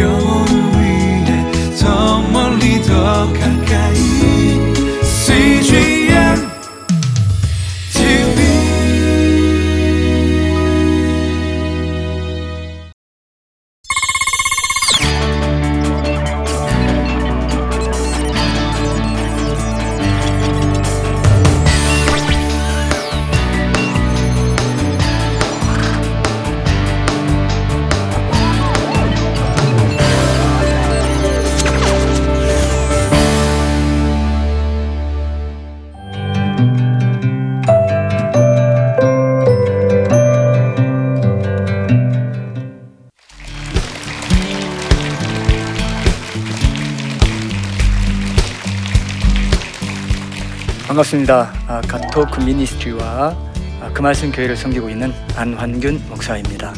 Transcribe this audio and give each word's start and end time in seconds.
영 0.00 0.31
반갑습니다. 51.02 51.52
아, 51.66 51.80
가토크 51.80 52.40
미니스트리와 52.40 53.36
아, 53.80 53.90
그 53.92 54.02
말씀 54.02 54.30
교회를 54.30 54.56
섬기고 54.56 54.88
있는 54.88 55.12
안환균 55.36 56.08
목사입니다. 56.08 56.72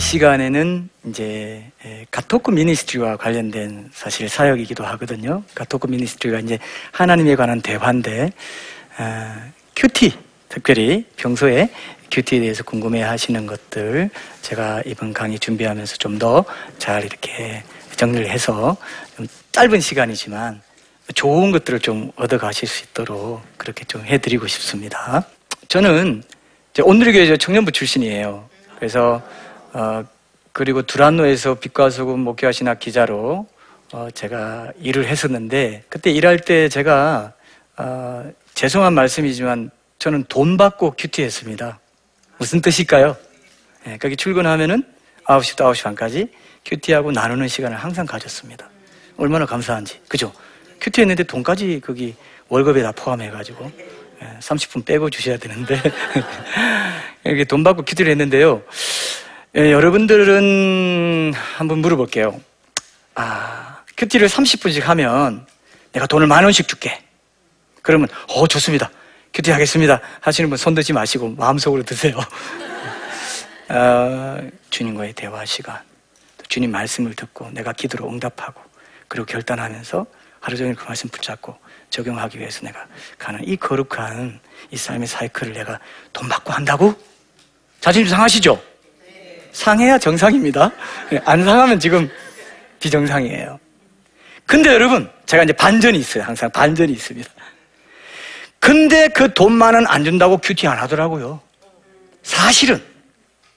시간에는 0.00 0.88
이제 1.06 1.64
에, 1.84 2.06
God 2.10 2.27
Talk 2.27 2.50
Ministry와 2.50 3.16
관련된 3.16 3.90
사실 3.92 4.28
사역이기도 4.28 4.84
하거든요. 4.84 5.42
God 5.54 5.68
Talk 5.68 5.86
Ministry가 5.86 6.40
이제 6.40 6.58
하나님에 6.92 7.36
관한 7.36 7.60
대화인데 7.60 8.32
아, 8.96 9.50
큐티 9.76 10.12
특별히 10.48 11.04
평소에 11.16 11.70
큐티에 12.10 12.40
대해서 12.40 12.64
궁금해 12.64 13.02
하시는 13.02 13.46
것들 13.46 14.10
제가 14.42 14.82
이번 14.84 15.12
강의 15.12 15.38
준비하면서 15.38 15.96
좀 15.96 16.18
더 16.18 16.44
잘 16.78 17.04
이렇게 17.04 17.62
정리를 17.96 18.28
해서 18.28 18.76
좀 19.16 19.26
짧은 19.52 19.80
시간이지만 19.80 20.60
좋은 21.14 21.50
것들을 21.52 21.80
좀 21.80 22.10
얻어 22.16 22.38
가실 22.38 22.66
수 22.68 22.84
있도록 22.84 23.42
그렇게 23.56 23.84
좀 23.84 24.04
해드리고 24.04 24.46
싶습니다. 24.48 25.24
저는 25.68 26.22
오늘의 26.82 27.12
교회 27.12 27.36
청년부 27.36 27.72
출신이에요. 27.72 28.48
그래서 28.76 29.22
어, 29.72 30.04
그리고 30.52 30.82
두란노에서 30.82 31.54
빛과 31.54 31.90
소금 31.90 32.20
목회하시나 32.20 32.74
기자로 32.74 33.46
어, 33.92 34.08
제가 34.12 34.72
일을 34.80 35.06
했었는데 35.06 35.84
그때 35.88 36.10
일할 36.10 36.38
때 36.38 36.68
제가 36.68 37.32
어, 37.76 38.32
죄송한 38.54 38.94
말씀이지만 38.94 39.70
저는 39.98 40.24
돈 40.28 40.56
받고 40.56 40.94
큐티했습니다. 40.98 41.78
무슨 42.38 42.60
뜻일까요? 42.60 43.16
예, 43.86 43.96
거기 43.98 44.16
출근하면은 44.16 44.82
9시부터 45.24 45.70
9시 45.70 45.84
반까지 45.84 46.28
큐티하고 46.64 47.12
나누는 47.12 47.48
시간을 47.48 47.76
항상 47.76 48.06
가졌습니다. 48.06 48.68
얼마나 49.16 49.46
감사한지. 49.46 50.00
그죠? 50.08 50.32
큐티 50.80 51.02
했는데 51.02 51.22
돈까지 51.22 51.80
거기 51.84 52.14
월급에 52.48 52.82
다 52.82 52.92
포함해가지고 52.92 53.70
예, 54.22 54.38
30분 54.40 54.84
빼고 54.84 55.10
주셔야 55.10 55.36
되는데 55.36 55.80
이렇게 57.24 57.44
돈 57.44 57.62
받고 57.62 57.84
큐티를 57.84 58.10
했는데요. 58.10 58.62
예, 59.56 59.72
여러분들은 59.72 61.32
한번 61.34 61.78
물어볼게요. 61.78 62.40
아, 63.16 63.82
큐티를 63.96 64.28
30분씩 64.28 64.82
하면 64.82 65.44
내가 65.92 66.06
돈을 66.06 66.26
만 66.28 66.44
원씩 66.44 66.68
줄게. 66.68 67.02
그러면 67.82 68.08
어 68.28 68.46
좋습니다. 68.46 68.90
큐티 69.34 69.50
하겠습니다. 69.50 70.00
하시는 70.20 70.48
분 70.50 70.56
손 70.56 70.74
드지 70.74 70.92
마시고 70.92 71.30
마음속으로 71.30 71.82
드세요. 71.82 72.18
어, 73.68 74.38
주님과의 74.70 75.14
대화 75.14 75.44
시간, 75.44 75.80
또 76.36 76.44
주님 76.48 76.70
말씀을 76.70 77.14
듣고 77.14 77.50
내가 77.50 77.72
기도로 77.72 78.08
응답하고 78.08 78.60
그리고 79.08 79.26
결단하면서 79.26 80.06
하루 80.40 80.56
종일 80.56 80.74
그 80.76 80.84
말씀 80.84 81.08
붙잡고 81.08 81.56
적용하기 81.90 82.38
위해서 82.38 82.64
내가 82.64 82.86
가는 83.18 83.40
이 83.44 83.56
거룩한 83.56 84.38
이 84.70 84.76
삶의 84.76 85.08
사이클을 85.08 85.52
내가 85.54 85.80
돈 86.12 86.28
받고 86.28 86.52
한다고? 86.52 86.94
자존심 87.80 88.10
상하시죠? 88.10 88.69
상해야 89.52 89.98
정상입니다. 89.98 90.70
예, 91.12 91.20
안 91.24 91.44
상하면 91.44 91.78
지금 91.80 92.10
비정상이에요. 92.80 93.58
근데 94.46 94.72
여러분, 94.72 95.08
제가 95.26 95.44
이제 95.44 95.52
반전이 95.52 95.98
있어요. 95.98 96.24
항상 96.24 96.50
반전이 96.50 96.92
있습니다. 96.92 97.30
근데 98.58 99.08
그 99.08 99.32
돈만은 99.32 99.86
안 99.86 100.04
준다고 100.04 100.38
큐티 100.38 100.66
안 100.66 100.78
하더라고요. 100.78 101.40
사실은, 102.22 102.82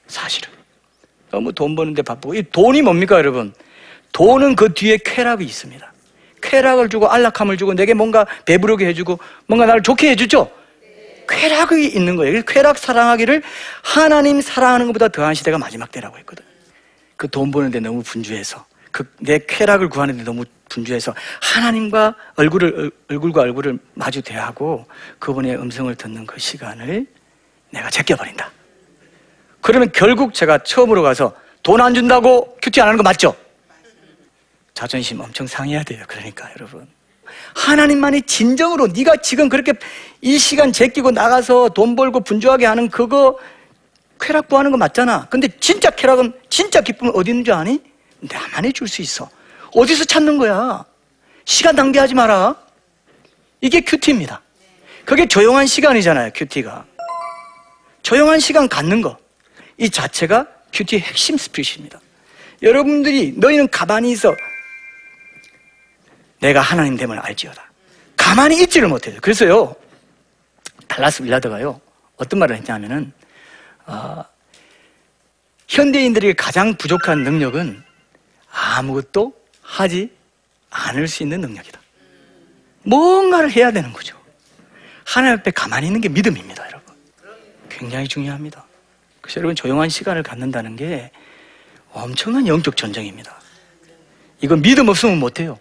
사실은. 0.07 0.49
너무 1.31 1.51
돈 1.51 1.75
버는데 1.75 2.03
바쁘고. 2.03 2.35
이 2.35 2.43
돈이 2.51 2.83
뭡니까, 2.83 3.17
여러분? 3.17 3.53
돈은 4.11 4.55
그 4.55 4.73
뒤에 4.73 4.99
쾌락이 5.03 5.43
있습니다. 5.43 5.91
쾌락을 6.41 6.89
주고 6.89 7.09
안락함을 7.09 7.57
주고 7.57 7.73
내게 7.73 7.93
뭔가 7.93 8.25
배부르게 8.45 8.85
해주고 8.87 9.17
뭔가 9.47 9.65
나를 9.65 9.81
좋게 9.81 10.11
해주죠? 10.11 10.51
쾌락이 11.27 11.87
있는 11.87 12.15
거예요. 12.15 12.41
쾌락 12.43 12.77
사랑하기를 12.77 13.41
하나님 13.83 14.41
사랑하는 14.41 14.87
것보다 14.87 15.07
더한 15.09 15.33
시대가 15.33 15.57
마지막 15.57 15.91
때라고 15.91 16.17
했거든. 16.17 16.43
그 17.17 17.27
돈 17.27 17.51
버는데 17.51 17.79
너무 17.79 18.03
분주해서 18.03 18.65
그 18.91 19.05
내 19.19 19.39
쾌락을 19.47 19.89
구하는데 19.89 20.23
너무 20.23 20.43
분주해서 20.69 21.13
하나님과 21.41 22.15
얼굴을 22.35 22.91
얼굴과 23.09 23.41
얼굴을 23.41 23.79
마주 23.93 24.21
대하고 24.21 24.85
그분의 25.19 25.55
음성을 25.57 25.93
듣는 25.95 26.25
그 26.25 26.39
시간을 26.39 27.05
내가 27.71 27.89
제껴버린다. 27.89 28.51
그러면 29.61 29.91
결국 29.93 30.33
제가 30.33 30.59
처음으로 30.59 31.01
가서 31.01 31.33
돈 31.63 31.79
안 31.81 31.93
준다고 31.93 32.57
큐티 32.61 32.81
안 32.81 32.87
하는 32.89 32.97
거 32.97 33.03
맞죠? 33.03 33.35
자존심 34.73 35.21
엄청 35.21 35.47
상해야 35.47 35.83
돼요. 35.83 36.03
그러니까 36.07 36.49
여러분. 36.57 36.87
하나님만이 37.55 38.23
진정으로 38.23 38.87
네가 38.87 39.17
지금 39.17 39.49
그렇게 39.49 39.73
이 40.21 40.37
시간 40.37 40.71
제끼고 40.71 41.11
나가서 41.11 41.69
돈 41.69 41.95
벌고 41.95 42.21
분주하게 42.21 42.65
하는 42.65 42.89
그거 42.89 43.37
쾌락 44.19 44.47
구하는 44.47 44.71
거 44.71 44.77
맞잖아. 44.77 45.27
근데 45.29 45.47
진짜 45.59 45.89
쾌락은 45.89 46.33
진짜 46.49 46.81
기쁨은 46.81 47.13
어디 47.15 47.31
있는 47.31 47.43
줄 47.43 47.53
아니? 47.53 47.81
나만이 48.19 48.71
줄 48.73 48.87
수 48.87 49.01
있어. 49.01 49.29
어디서 49.75 50.05
찾는 50.05 50.37
거야? 50.37 50.85
시간 51.45 51.75
낭비하지 51.75 52.13
마라. 52.13 52.55
이게 53.59 53.81
큐티입니다. 53.81 54.41
그게 55.05 55.25
조용한 55.25 55.67
시간이잖아요, 55.67 56.31
큐티가. 56.33 56.85
조용한 58.01 58.39
시간 58.39 58.69
갖는 58.69 59.01
거. 59.01 59.17
이 59.77 59.89
자체가 59.89 60.47
큐티의 60.71 61.01
핵심 61.01 61.37
스피릿입니다. 61.37 61.99
여러분들이 62.61 63.33
너희는 63.35 63.67
가만히 63.69 64.11
있어. 64.11 64.33
내가 66.43 66.59
하나님 66.59 66.97
됨을 66.97 67.17
알지어다. 67.19 67.71
가만히 68.17 68.61
있지를 68.63 68.89
못해요. 68.89 69.17
그래서요, 69.21 69.73
달라스 70.89 71.23
빌라드가요, 71.23 71.79
어떤 72.17 72.39
말을 72.39 72.57
했냐면은, 72.57 73.13
어, 73.85 74.25
현대인들이 75.69 76.33
가장 76.33 76.75
부족한 76.75 77.23
능력은 77.23 77.81
아무것도 78.51 79.33
하지 79.61 80.11
않을 80.69 81.07
수 81.07 81.23
있는 81.23 81.39
능력이다. 81.39 81.79
뭔가를 82.83 83.49
해야 83.49 83.71
되는 83.71 83.93
거죠. 83.93 84.21
하나님 85.05 85.39
앞에 85.39 85.51
가만히 85.51 85.87
있는 85.87 86.01
게 86.01 86.09
믿음입니다, 86.09 86.65
여러분. 86.67 86.93
굉장히 87.69 88.05
중요합니다. 88.09 88.65
그래서 89.21 89.39
여러분 89.39 89.55
조용한 89.55 89.87
시간을 89.87 90.23
갖는다는 90.23 90.75
게 90.75 91.09
엄청난 91.93 92.45
영적 92.47 92.75
전쟁입니다. 92.75 93.39
이거 94.41 94.57
믿음 94.57 94.89
없으면 94.89 95.19
못해요. 95.19 95.57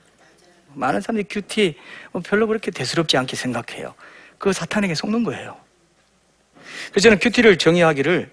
많은 0.74 1.00
사람들이 1.00 1.26
큐티 1.28 1.76
뭐 2.12 2.22
별로 2.24 2.46
그렇게 2.46 2.70
대수롭지 2.70 3.16
않게 3.16 3.36
생각해요. 3.36 3.94
그거 4.38 4.52
사탄에게 4.52 4.94
속는 4.94 5.22
거예요. 5.24 5.56
그래서 6.90 7.04
저는 7.04 7.18
큐티를 7.18 7.58
정의하기를 7.58 8.30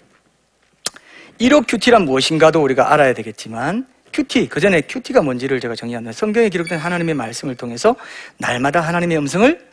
1호 1.39 1.65
큐티란 1.67 2.05
무엇인가도 2.05 2.61
우리가 2.61 2.91
알아야 2.93 3.13
되겠지만 3.13 3.87
큐티, 4.11 4.49
그 4.49 4.59
전에 4.59 4.81
큐티가 4.81 5.21
뭔지를 5.21 5.59
제가 5.59 5.75
정의하면 5.75 6.11
성경에 6.13 6.49
기록된 6.49 6.79
하나님의 6.79 7.13
말씀을 7.15 7.55
통해서 7.55 7.95
날마다 8.37 8.81
하나님의 8.81 9.17
음성을 9.17 9.67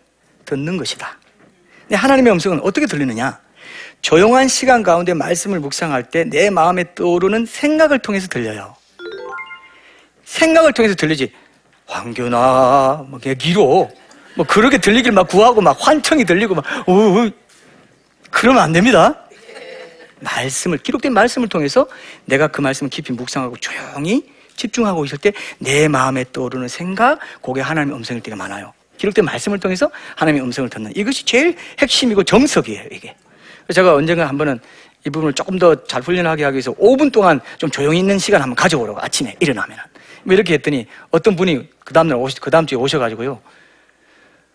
듣는 0.44 0.76
것이다. 0.76 1.18
근데 1.82 1.96
하나님의 1.96 2.32
음성은 2.34 2.60
어떻게 2.60 2.86
들리느냐? 2.86 3.40
조용한 4.02 4.46
시간 4.48 4.82
가운데 4.82 5.14
말씀을 5.14 5.58
묵상할 5.60 6.10
때 6.10 6.24
내 6.24 6.50
마음에 6.50 6.94
떠오르는 6.94 7.46
생각을 7.46 7.98
통해서 7.98 8.28
들려요. 8.28 8.76
생각을 10.24 10.72
통해서 10.72 10.94
들리지. 10.94 11.32
황교나, 11.87 13.05
뭐, 13.09 13.19
기로, 13.38 13.91
뭐, 14.35 14.47
그렇게 14.47 14.79
들리길 14.79 15.12
막 15.12 15.29
구하고 15.29 15.61
막 15.61 15.77
환청이 15.81 16.25
들리고 16.25 16.55
막, 16.56 16.65
어, 16.87 16.93
어. 16.93 17.31
그러면 18.31 18.62
안 18.62 18.73
됩니다. 18.73 19.23
말씀을, 20.21 20.79
기록된 20.79 21.12
말씀을 21.12 21.49
통해서 21.49 21.87
내가 22.25 22.49
그 22.49 22.61
말씀을 22.61 22.91
깊이 22.91 23.12
묵상하고 23.12 23.56
조용히 23.59 24.25
집중하고 24.56 25.05
있을 25.05 25.19
때 25.19 25.33
내 25.59 25.87
마음에 25.88 26.25
떠오르는 26.33 26.69
생각, 26.69 27.19
그게 27.43 27.61
하나님의 27.61 27.97
음성일 27.99 28.23
때가 28.23 28.37
많아요. 28.37 28.73
기록된 28.99 29.25
말씀을 29.27 29.61
통해서 29.61 29.91
하나님의 30.17 30.43
음성을 30.43 30.71
듣는 30.71 30.93
이것이 30.97 31.25
제일 31.25 31.55
핵심이고 31.79 32.25
정석이에요, 32.25 32.85
이게. 32.91 33.15
제가 33.73 33.94
언젠가 33.94 34.27
한 34.27 34.38
번은 34.38 34.59
이 35.06 35.11
부분을 35.11 35.35
조금 35.35 35.59
더 35.59 35.75
잘 35.87 36.03
훈련하게 36.03 36.44
하기 36.44 36.55
위해서 36.55 36.73
5분 36.73 37.12
동안 37.12 37.41
좀 37.59 37.71
조용히 37.71 37.99
있는 37.99 38.19
시간 38.19 38.41
한번 38.41 38.56
가져오라고 38.56 38.99
아침에 39.00 39.37
일어나면. 39.38 39.77
뭐 40.26 40.34
이렇게 40.34 40.55
했더니 40.55 40.88
어떤 41.12 41.37
분이 41.37 41.70
그 41.84 41.93
다음날 41.93 42.19
오시, 42.19 42.40
그 42.40 42.50
다음 42.50 42.67
주에 42.67 42.76
오셔가지고요. 42.76 43.40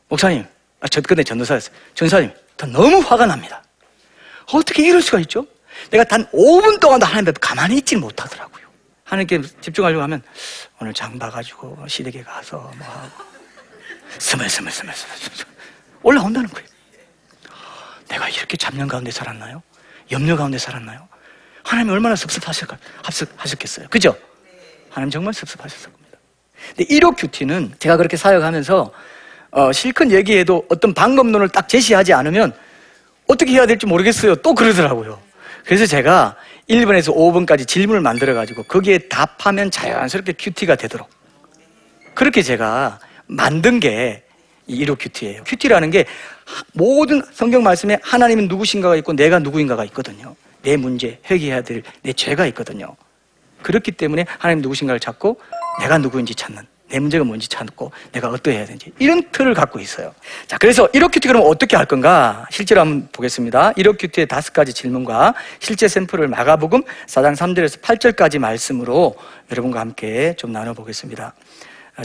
목사님, 0.10 0.46
아, 0.82 0.88
저 0.90 1.00
그때 1.00 1.24
전도사였어요. 1.24 1.74
전사님, 1.96 2.34
더 2.58 2.68
너무 2.68 3.00
화가 3.00 3.26
납니다. 3.26 3.64
어떻게 4.52 4.86
이럴 4.86 5.02
수가 5.02 5.20
있죠? 5.22 5.48
내가 5.90 6.04
단 6.04 6.26
5분 6.32 6.82
동안도 6.82 7.06
하나님 7.06 7.30
앞에 7.30 7.40
가만히 7.40 7.78
있질 7.78 8.00
못하더라고요. 8.00 8.68
하나님께 9.06 9.42
집중하려고 9.62 10.04
하면 10.04 10.22
오늘 10.82 10.94
장 10.94 11.18
봐가지고 11.18 11.86
시댁에 11.88 12.22
가서 12.24 12.58
뭐 12.58 12.88
하고 12.88 13.24
스멀스멀스멀스멀 14.20 15.16
올라온다는 16.04 16.50
거예요. 16.50 16.68
내가 18.10 18.28
이렇게 18.28 18.58
잡념 18.58 18.90
가운데 18.90 19.10
살았나요? 19.10 19.64
염려 20.12 20.36
가운데 20.36 20.58
살았나요? 20.58 21.08
하나님 21.64 21.94
얼마나 21.94 22.18
섭섭하실까, 22.18 22.78
하셨겠어요. 23.38 23.88
그죠? 23.90 24.18
하나님 24.92 25.10
정말 25.10 25.34
섭섭하셨을 25.34 25.92
겁니다. 25.92 26.18
근데 26.76 26.84
일오 26.86 27.16
큐티는 27.18 27.74
제가 27.80 27.98
그렇게 27.98 28.18
사역하면서 28.18 28.92
어, 29.52 29.72
실컷 29.72 30.12
얘기해도 30.12 30.66
어떤 30.70 30.94
방법론을 30.94 31.50
딱 31.50 31.68
제시하지 31.68 32.14
않으면 32.14 32.54
어떻게 33.28 33.54
해야 33.54 33.66
될지 33.66 33.86
모르겠어요. 33.86 34.36
또 34.36 34.54
그러더라고요. 34.54 35.20
그래서 35.66 35.86
제가 35.86 36.36
1번에서 36.70 37.14
5번까지 37.16 37.68
질문을 37.68 38.02
만들어가지고 38.02 38.64
거기에 38.64 38.98
답하면 39.10 39.72
자연스럽게 39.72 40.34
큐티가 40.34 40.76
되도록 40.76 41.10
그렇게 42.14 42.42
제가 42.42 43.00
만든 43.28 43.80
게 43.80 44.24
이 44.68 44.86
일오 44.86 44.96
큐티예요. 45.00 45.44
큐티라는 45.44 45.92
게 45.92 46.06
모든 46.74 47.22
성경 47.34 47.64
말씀에 47.64 47.98
하나님은 48.02 48.48
누구신가가 48.48 48.96
있고 48.98 49.14
내가 49.14 49.40
누구인가가 49.40 49.84
있거든요. 49.86 50.36
내 50.62 50.78
문제, 50.78 51.20
회개해야 51.30 51.62
될 51.62 51.84
내 52.04 52.14
죄가 52.14 52.46
있거든요. 52.48 52.96
그렇기 53.62 53.92
때문에 53.92 54.26
하나님 54.38 54.62
누구신가를 54.62 55.00
찾고 55.00 55.40
내가 55.80 55.98
누구인지 55.98 56.36
찾는 56.36 56.64
내 56.92 57.00
문제가 57.00 57.24
뭔지 57.24 57.48
찾고 57.48 57.92
내가 58.12 58.30
어떠해야 58.30 58.66
되는지 58.66 58.92
이런 59.00 59.24
틀을 59.32 59.54
갖고 59.54 59.80
있어요. 59.80 60.14
자, 60.46 60.58
그래서 60.58 60.88
1호 60.88 61.12
큐티 61.12 61.28
그러면 61.28 61.48
어떻게 61.48 61.78
할 61.78 61.86
건가? 61.86 62.46
실제로 62.52 62.82
한번 62.82 63.08
보겠습니다. 63.14 63.72
1호 63.74 63.98
큐티의 63.98 64.28
다섯 64.28 64.52
가지 64.52 64.74
질문과 64.74 65.34
실제 65.60 65.88
샘플을 65.88 66.28
마가복음 66.28 66.84
4장 67.08 67.36
3절에서 67.36 67.82
8절까지 67.82 68.40
말씀으로 68.40 69.16
여러분과 69.50 69.80
함께 69.80 70.36
좀 70.38 70.52
나눠 70.52 70.74
보겠습니다. 70.74 71.34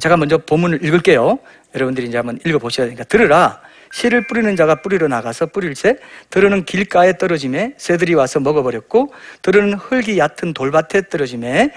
제가 0.01 0.17
먼저 0.17 0.39
본문을 0.39 0.85
읽을게요. 0.85 1.39
여러분들이 1.75 2.07
이제 2.07 2.17
한번 2.17 2.39
읽어 2.45 2.59
보셔야 2.59 2.87
되니까 2.87 3.05
들으라. 3.05 3.61
씨를 3.97 4.27
뿌리는 4.27 4.55
자가 4.57 4.83
뿌리러 4.83 5.09
나가서 5.09 5.47
뿌릴새 5.47 5.97
들으는 6.29 6.67
길가에 6.67 7.17
떨어짐에 7.17 7.75
새들이 7.79 8.13
와서 8.13 8.41
먹어버렸고 8.41 9.15
들으는 9.41 9.73
흙이 9.75 10.19
얕은 10.19 10.53
돌밭에 10.53 11.09
떨어짐에 11.09 11.71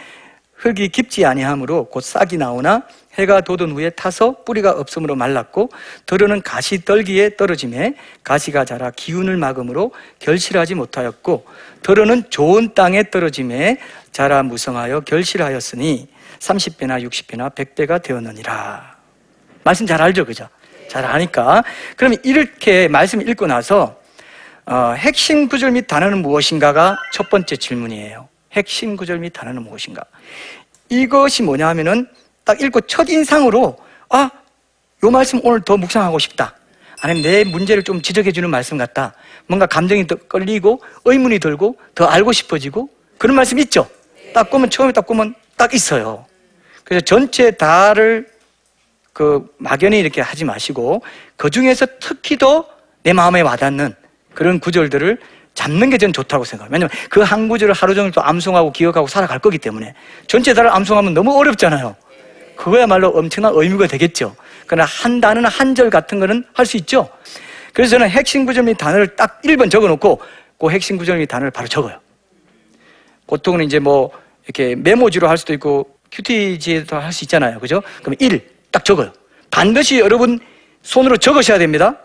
흙이 0.55 0.89
깊지 0.89 1.25
아니하므로 1.25 1.85
곧 1.85 2.01
싹이 2.01 2.35
나오나 2.35 2.83
해가 3.13 3.39
돋은 3.39 3.71
후에 3.71 3.91
타서 3.91 4.43
뿌리가 4.43 4.71
없으므로 4.71 5.15
말랐고 5.15 5.69
들으는 6.05 6.41
가시 6.41 6.83
떨기에 6.83 7.37
떨어짐에 7.37 7.95
가시가 8.25 8.65
자라 8.65 8.91
기운을 8.91 9.37
막음으로 9.37 9.93
결실하지 10.19 10.75
못하였고 10.75 11.45
들으는 11.83 12.29
좋은 12.29 12.73
땅에 12.73 13.09
떨어짐에 13.09 13.77
자라 14.11 14.43
무성하여 14.43 15.01
결실하였으니 15.01 16.09
30배나 16.39 17.07
60배나 17.07 17.55
100배가 17.55 18.03
되었느니라. 18.03 18.97
말씀 19.63 19.85
잘 19.85 20.01
알죠? 20.01 20.25
그죠? 20.25 20.49
잘 20.89 21.05
아니까. 21.05 21.63
그러면 21.95 22.19
이렇게 22.23 22.89
말씀 22.89 23.21
읽고 23.21 23.47
나서 23.47 23.97
어, 24.65 24.93
핵심 24.97 25.47
구절 25.47 25.71
및 25.71 25.87
단어는 25.87 26.21
무엇인가가 26.21 26.97
첫 27.13 27.29
번째 27.29 27.55
질문이에요. 27.55 28.27
핵심 28.51 28.97
구절 28.97 29.19
및 29.19 29.31
단어는 29.31 29.63
무엇인가? 29.63 30.03
이것이 30.89 31.43
뭐냐 31.43 31.67
하면은 31.69 32.07
딱 32.43 32.61
읽고 32.61 32.81
첫 32.81 33.09
인상으로 33.09 33.77
아, 34.09 34.29
요 35.03 35.09
말씀 35.11 35.39
오늘 35.43 35.61
더 35.61 35.77
묵상하고 35.77 36.19
싶다. 36.19 36.55
아니면 37.01 37.23
내 37.23 37.43
문제를 37.45 37.83
좀 37.83 38.01
지적해 38.01 38.31
주는 38.31 38.49
말씀 38.49 38.77
같다. 38.77 39.13
뭔가 39.47 39.65
감정이 39.65 40.05
더 40.07 40.15
끌리고 40.15 40.81
의문이 41.05 41.39
들고 41.39 41.77
더 41.95 42.05
알고 42.05 42.33
싶어지고 42.33 42.89
그런 43.17 43.35
말씀 43.35 43.57
있죠? 43.59 43.87
딱 44.33 44.49
보면 44.49 44.69
처음에 44.69 44.91
딱 44.91 45.07
보면 45.07 45.33
딱 45.55 45.73
있어요. 45.73 46.25
그래서 46.83 47.01
전체 47.05 47.51
다를 47.51 48.28
그 49.13 49.45
막연히 49.57 49.99
이렇게 49.99 50.21
하지 50.21 50.45
마시고 50.45 51.01
그 51.35 51.49
중에서 51.49 51.85
특히 51.99 52.37
더 52.37 52.65
내 53.01 53.13
마음에 53.13 53.39
와닿는 53.39 53.95
그런 54.33 54.59
구절들을 54.59 55.17
잡는 55.53 55.89
게 55.89 55.97
저는 55.97 56.11
좋다고 56.11 56.43
생각해요. 56.43 56.69
왜냐면 56.73 56.89
그 57.09 57.21
한 57.21 57.47
구절을 57.47 57.73
하루 57.73 57.95
종일 57.95 58.11
또 58.11 58.21
암송하고 58.21 58.73
기억하고 58.73 59.07
살아갈 59.07 59.39
거기 59.39 59.57
때문에 59.57 59.93
전체 60.27 60.53
다를 60.53 60.69
암송하면 60.69 61.13
너무 61.13 61.33
어렵잖아요. 61.37 61.95
그거야말로 62.57 63.07
엄청난 63.09 63.53
의미가 63.55 63.87
되겠죠. 63.87 64.35
그러나 64.67 64.83
한 64.85 65.21
단어나 65.21 65.47
한 65.47 65.75
절 65.75 65.89
같은 65.89 66.19
거는 66.19 66.43
할 66.53 66.65
수 66.65 66.75
있죠. 66.77 67.09
그래서 67.73 67.91
저는 67.91 68.09
핵심 68.09 68.45
구절 68.45 68.63
및 68.63 68.75
단어를 68.75 69.15
딱 69.15 69.41
1번 69.43 69.71
적어 69.71 69.87
놓고 69.87 70.21
그 70.59 70.69
핵심 70.69 70.97
구절 70.97 71.19
및 71.19 71.25
단어를 71.27 71.51
바로 71.51 71.69
적어요. 71.69 71.99
보통은 73.27 73.63
이제 73.63 73.79
뭐 73.79 74.11
이렇게 74.43 74.75
메모지로 74.75 75.29
할 75.29 75.37
수도 75.37 75.53
있고 75.53 75.97
큐티지에도 76.11 76.97
할 76.97 77.13
수 77.13 77.23
있잖아요. 77.23 77.59
그죠? 77.59 77.81
그럼 78.03 78.15
1, 78.19 78.45
딱 78.71 78.85
적어요. 78.85 79.11
반드시 79.51 79.99
여러분 79.99 80.39
손으로 80.81 81.17
적으셔야 81.17 81.57
됩니다. 81.57 81.97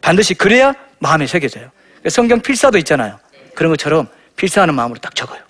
반드시 0.00 0.34
그래야 0.34 0.74
마음에 0.98 1.26
새겨져요. 1.26 1.70
성경 2.08 2.40
필사도 2.40 2.78
있잖아요. 2.78 3.18
그런 3.54 3.70
것처럼 3.72 4.08
필사하는 4.36 4.74
마음으로 4.74 5.00
딱 5.00 5.14
적어요. 5.14 5.40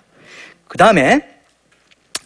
그 0.67 0.77
다음에 0.77 1.37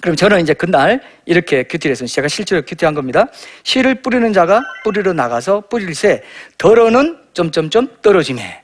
그럼 0.01 0.15
저는 0.15 0.41
이제 0.41 0.53
그날 0.53 1.01
이렇게 1.25 1.63
큐티를 1.63 1.91
했어요. 1.91 2.08
제가 2.08 2.27
실제로 2.27 2.63
큐티한 2.63 2.96
겁니다. 2.96 3.27
씨를 3.63 4.01
뿌리는 4.01 4.34
자가 4.34 4.62
뿌리러 4.84 5.13
나가서 5.13 5.62
뿌릴새 5.70 6.24
덜어는 6.58 7.20
점점점 7.34 7.88
떨어짐에 8.01 8.63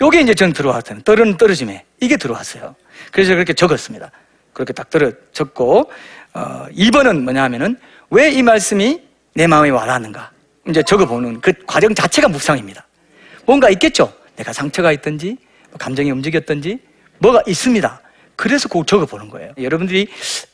요게 0.00 0.20
이제 0.20 0.34
전 0.34 0.52
들어왔어요. 0.52 1.00
떨어는 1.02 1.38
떨어짐에 1.38 1.84
이게 2.00 2.16
들어왔어요. 2.16 2.76
그래서 3.12 3.32
그렇게 3.32 3.54
적었습니다. 3.54 4.10
그렇게 4.52 4.72
딱 4.72 4.90
들어 4.90 5.10
적고 5.32 5.90
어, 6.34 6.66
2번은 6.70 7.22
뭐냐 7.22 7.42
하면은 7.44 7.78
왜 8.10 8.30
이 8.32 8.42
말씀이 8.42 9.02
내 9.34 9.46
마음에 9.46 9.70
와닿는가 9.70 10.30
이제 10.68 10.82
적어보는 10.82 11.40
그 11.40 11.52
과정 11.66 11.94
자체가 11.94 12.28
묵상입니다. 12.28 12.86
뭔가 13.44 13.70
있겠죠? 13.70 14.12
내가 14.36 14.52
상처가 14.52 14.92
있든지, 14.92 15.36
뭐 15.70 15.78
감정이 15.78 16.10
움직였든지, 16.10 16.78
뭐가 17.18 17.42
있습니다. 17.46 18.00
그래서 18.36 18.68
꼭 18.68 18.86
적어보는 18.86 19.28
거예요. 19.30 19.52
여러분들이 19.60 20.06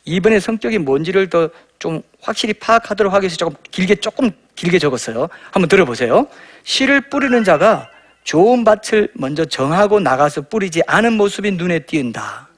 이번에 0.04 0.40
성격이 0.40 0.78
뭔지를 0.78 1.28
더 1.30 1.50
좀 1.84 2.00
확실히 2.22 2.54
파악하도록 2.54 3.12
하기 3.12 3.24
위해서 3.24 3.36
조금 3.36 3.54
길게, 3.70 3.96
조금 3.96 4.30
길게 4.54 4.78
적었어요. 4.78 5.28
한번 5.50 5.68
들어보세요. 5.68 6.26
씨를 6.62 7.10
뿌리는 7.10 7.44
자가 7.44 7.90
좋은 8.22 8.64
밭을 8.64 9.08
먼저 9.12 9.44
정하고 9.44 10.00
나가서 10.00 10.42
뿌리지 10.48 10.80
않은 10.86 11.12
모습이 11.12 11.50
눈에 11.50 11.80
띄는다. 11.80 12.48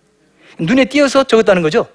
눈에 0.61 0.85
띄어서 0.85 1.25
적었다는 1.25 1.63
거죠. 1.63 1.89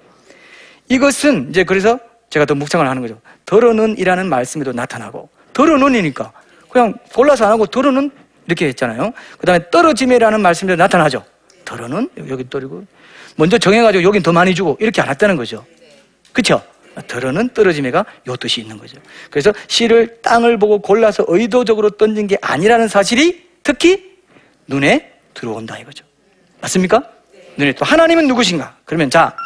이것은 0.90 1.48
이제 1.48 1.64
그래서 1.64 1.98
제가 2.32 2.46
더 2.46 2.54
묵상을 2.54 2.88
하는 2.88 3.02
거죠. 3.02 3.20
덜어는이라는 3.44 4.26
말씀에도 4.26 4.72
나타나고, 4.72 5.28
덜어는이니까 5.52 6.32
그냥 6.70 6.94
골라서 7.12 7.44
안 7.44 7.52
하고 7.52 7.66
더러는 7.66 8.10
이렇게 8.46 8.68
했잖아요. 8.68 9.12
그 9.36 9.44
다음에 9.44 9.68
떨어짐이라는 9.70 10.40
말씀이 10.40 10.74
나타나죠. 10.74 11.26
더러는 11.66 12.08
여기 12.30 12.48
떨리고 12.48 12.86
먼저 13.36 13.58
정해가지고 13.58 14.02
여긴 14.02 14.22
더 14.22 14.32
많이 14.32 14.54
주고 14.54 14.78
이렇게 14.80 15.02
안 15.02 15.10
했다는 15.10 15.36
거죠. 15.36 15.66
그쵸? 16.32 16.62
더러는 17.06 17.50
떨어짐에가 17.50 18.06
요 18.26 18.36
뜻이 18.36 18.62
있는 18.62 18.78
거죠. 18.78 18.96
그래서 19.30 19.52
씨를 19.68 20.22
땅을 20.22 20.58
보고 20.58 20.78
골라서 20.78 21.26
의도적으로 21.28 21.90
던진 21.90 22.28
게 22.28 22.38
아니라는 22.40 22.88
사실이 22.88 23.46
특히 23.62 24.16
눈에 24.66 25.12
들어온다 25.34 25.78
이거죠. 25.78 26.06
맞습니까? 26.62 27.02
눈에 27.58 27.72
또 27.72 27.84
하나님은 27.84 28.26
누구신가? 28.26 28.78
그러면 28.86 29.10
자, 29.10 29.36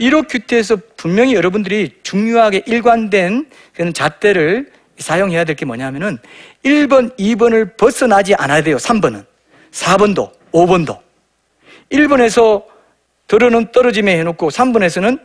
1호 0.00 0.26
큐티에서 0.28 0.78
분명히 0.96 1.34
여러분들이 1.34 1.98
중요하게 2.02 2.62
일관된 2.66 3.50
그런 3.74 3.92
잣대를 3.92 4.70
사용해야 4.98 5.44
될 5.44 5.56
게 5.56 5.64
뭐냐면은 5.64 6.18
1번, 6.64 7.16
2번을 7.18 7.76
벗어나지 7.76 8.34
않아야 8.34 8.62
돼요. 8.62 8.76
3번은. 8.76 9.24
4번도, 9.72 10.32
5번도. 10.52 10.98
1번에서 11.92 12.64
들어는 13.26 13.72
떨어짐에 13.72 14.18
해놓고 14.18 14.48
3번에서는 14.50 15.20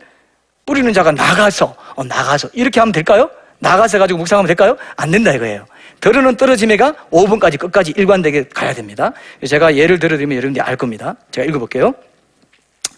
뿌리는 0.64 0.92
자가 0.92 1.12
나가서, 1.12 1.74
어, 1.94 2.04
나가서. 2.04 2.48
이렇게 2.54 2.80
하면 2.80 2.92
될까요? 2.92 3.30
나가서 3.58 3.98
가지고 3.98 4.18
묵상하면 4.18 4.46
될까요? 4.46 4.76
안 4.96 5.10
된다 5.10 5.32
이거예요. 5.32 5.66
들어는 6.00 6.36
떨어짐에가 6.36 6.94
5번까지 7.10 7.58
끝까지 7.58 7.94
일관되게 7.96 8.48
가야 8.48 8.74
됩니다. 8.74 9.12
제가 9.46 9.76
예를 9.76 9.98
들어드리면 9.98 10.36
여러분들이 10.36 10.62
알 10.62 10.76
겁니다. 10.76 11.16
제가 11.30 11.46
읽어볼게요. 11.46 11.94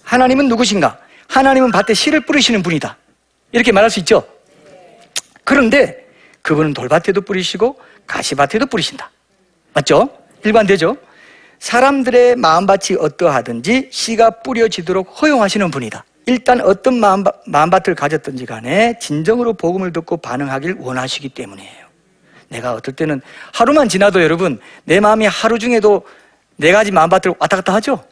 하나님은 0.03 0.49
누구신가? 0.49 0.99
하나님은 1.29 1.71
밭에 1.71 1.95
씨를 1.95 2.21
뿌리시는 2.23 2.63
분이다. 2.63 2.97
이렇게 3.53 3.73
말할 3.73 3.91
수 3.91 4.01
있죠? 4.01 4.27
그런데 5.45 6.07
그분은 6.43 6.75
돌밭에도 6.75 7.21
뿌리시고 7.21 7.79
가시밭에도 8.07 8.67
뿌리신다. 8.67 9.11
맞죠? 9.73 10.09
일관되죠? 10.45 10.97
사람들의 11.59 12.37
마음밭이 12.37 12.99
어떠하든지 12.99 13.89
씨가 13.91 14.43
뿌려지도록 14.43 15.23
허용하시는 15.23 15.71
분이다. 15.71 16.05
일단 16.27 16.61
어떤 16.61 17.01
마음밭, 17.01 17.43
마음밭을 17.47 17.95
가졌든지 17.95 18.47
간에 18.47 18.99
진정으로 18.99 19.55
복음을 19.55 19.93
듣고 19.93 20.19
반응하길 20.19 20.77
원하시기 20.79 21.31
때문이에요. 21.31 21.89
내가 22.49 22.75
어떨 22.75 22.95
때는 22.95 23.21
하루만 23.53 23.89
지나도 23.89 24.23
여러분 24.23 24.61
내 24.85 25.01
마음이 25.01 25.27
하루 25.27 25.59
중에도 25.59 26.07
네 26.57 26.73
가지 26.73 26.91
마음밭을 26.91 27.35
왔다 27.39 27.57
갔다 27.57 27.75
하죠? 27.75 28.05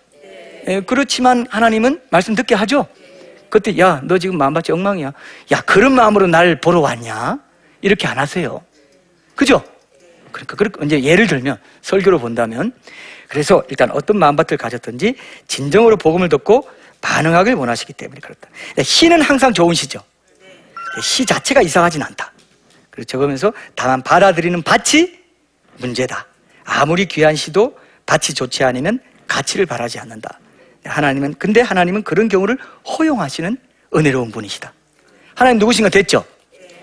예, 0.69 0.81
그렇지만 0.81 1.47
하나님은 1.49 2.03
말씀 2.11 2.35
듣게 2.35 2.55
하죠? 2.55 2.87
그때 3.49 3.77
야 3.79 4.01
너 4.05 4.19
지금 4.19 4.39
마음밭이 4.39 4.65
엉망이야. 4.73 5.13
야 5.53 5.61
그런 5.63 5.95
마음으로 5.95 6.27
날 6.27 6.61
보러 6.61 6.81
왔냐? 6.81 7.39
이렇게 7.81 8.07
안 8.07 8.19
하세요. 8.19 8.63
그죠? 9.35 9.63
그러니까 10.33 10.57
그렇게 10.57 10.85
이제 10.85 11.03
예를 11.03 11.27
들면 11.27 11.59
설교로 11.83 12.19
본다면 12.19 12.73
그래서 13.29 13.63
일단 13.69 13.91
어떤 13.91 14.19
마음밭을 14.19 14.57
가졌든지 14.57 15.17
진정으로 15.49 15.97
복음을 15.97 16.29
듣고 16.29 16.69
반응하길 17.01 17.55
원하시기 17.55 17.93
때문에 17.93 18.21
그렇다. 18.21 18.49
시는 18.83 19.23
항상 19.23 19.53
좋은 19.53 19.75
시죠. 19.75 20.01
시 21.03 21.25
자체가 21.27 21.63
이상하진 21.63 22.03
않다. 22.03 22.33
그래서 22.91 23.07
적으면서 23.07 23.53
다만 23.75 24.03
받아들이는 24.03 24.63
밭이 24.63 25.13
문제다. 25.79 26.27
아무리 26.65 27.07
귀한 27.07 27.37
시도 27.37 27.79
밭이 28.07 28.35
좋지 28.35 28.65
않으면 28.65 29.01
가치를 29.29 29.67
바라지 29.67 29.99
않는다. 29.99 30.39
하나님은 30.87 31.35
근데 31.39 31.61
하나님은 31.61 32.03
그런 32.03 32.29
경우를 32.29 32.59
허용하시는 32.87 33.57
은혜로운 33.95 34.31
분이시다. 34.31 34.73
하나님 35.35 35.59
누구신가 35.59 35.91
됐죠? 35.91 36.25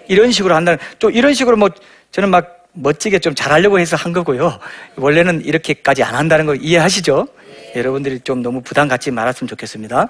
이런 0.08 0.32
식으로 0.32 0.56
한다는 0.56 0.80
또 1.00 1.10
이런 1.10 1.34
식으로 1.34 1.58
뭐 1.58 1.70
저는 2.12 2.30
막 2.30 2.68
멋지게 2.74 3.20
좀 3.20 3.36
잘하려고 3.36 3.80
해서 3.80 3.96
한 3.96 4.14
거고요. 4.14 4.60
원래는 4.96 5.46
이렇게까지 5.46 6.04
안 6.04 6.16
한다는 6.16 6.46
거 6.46 6.56
이해하시죠? 6.56 7.28
여러분들이 7.76 8.20
좀 8.20 8.42
너무 8.42 8.62
부담 8.62 8.88
갖지 8.88 9.12
말았으면 9.12 9.48
좋겠습니다. 9.48 10.10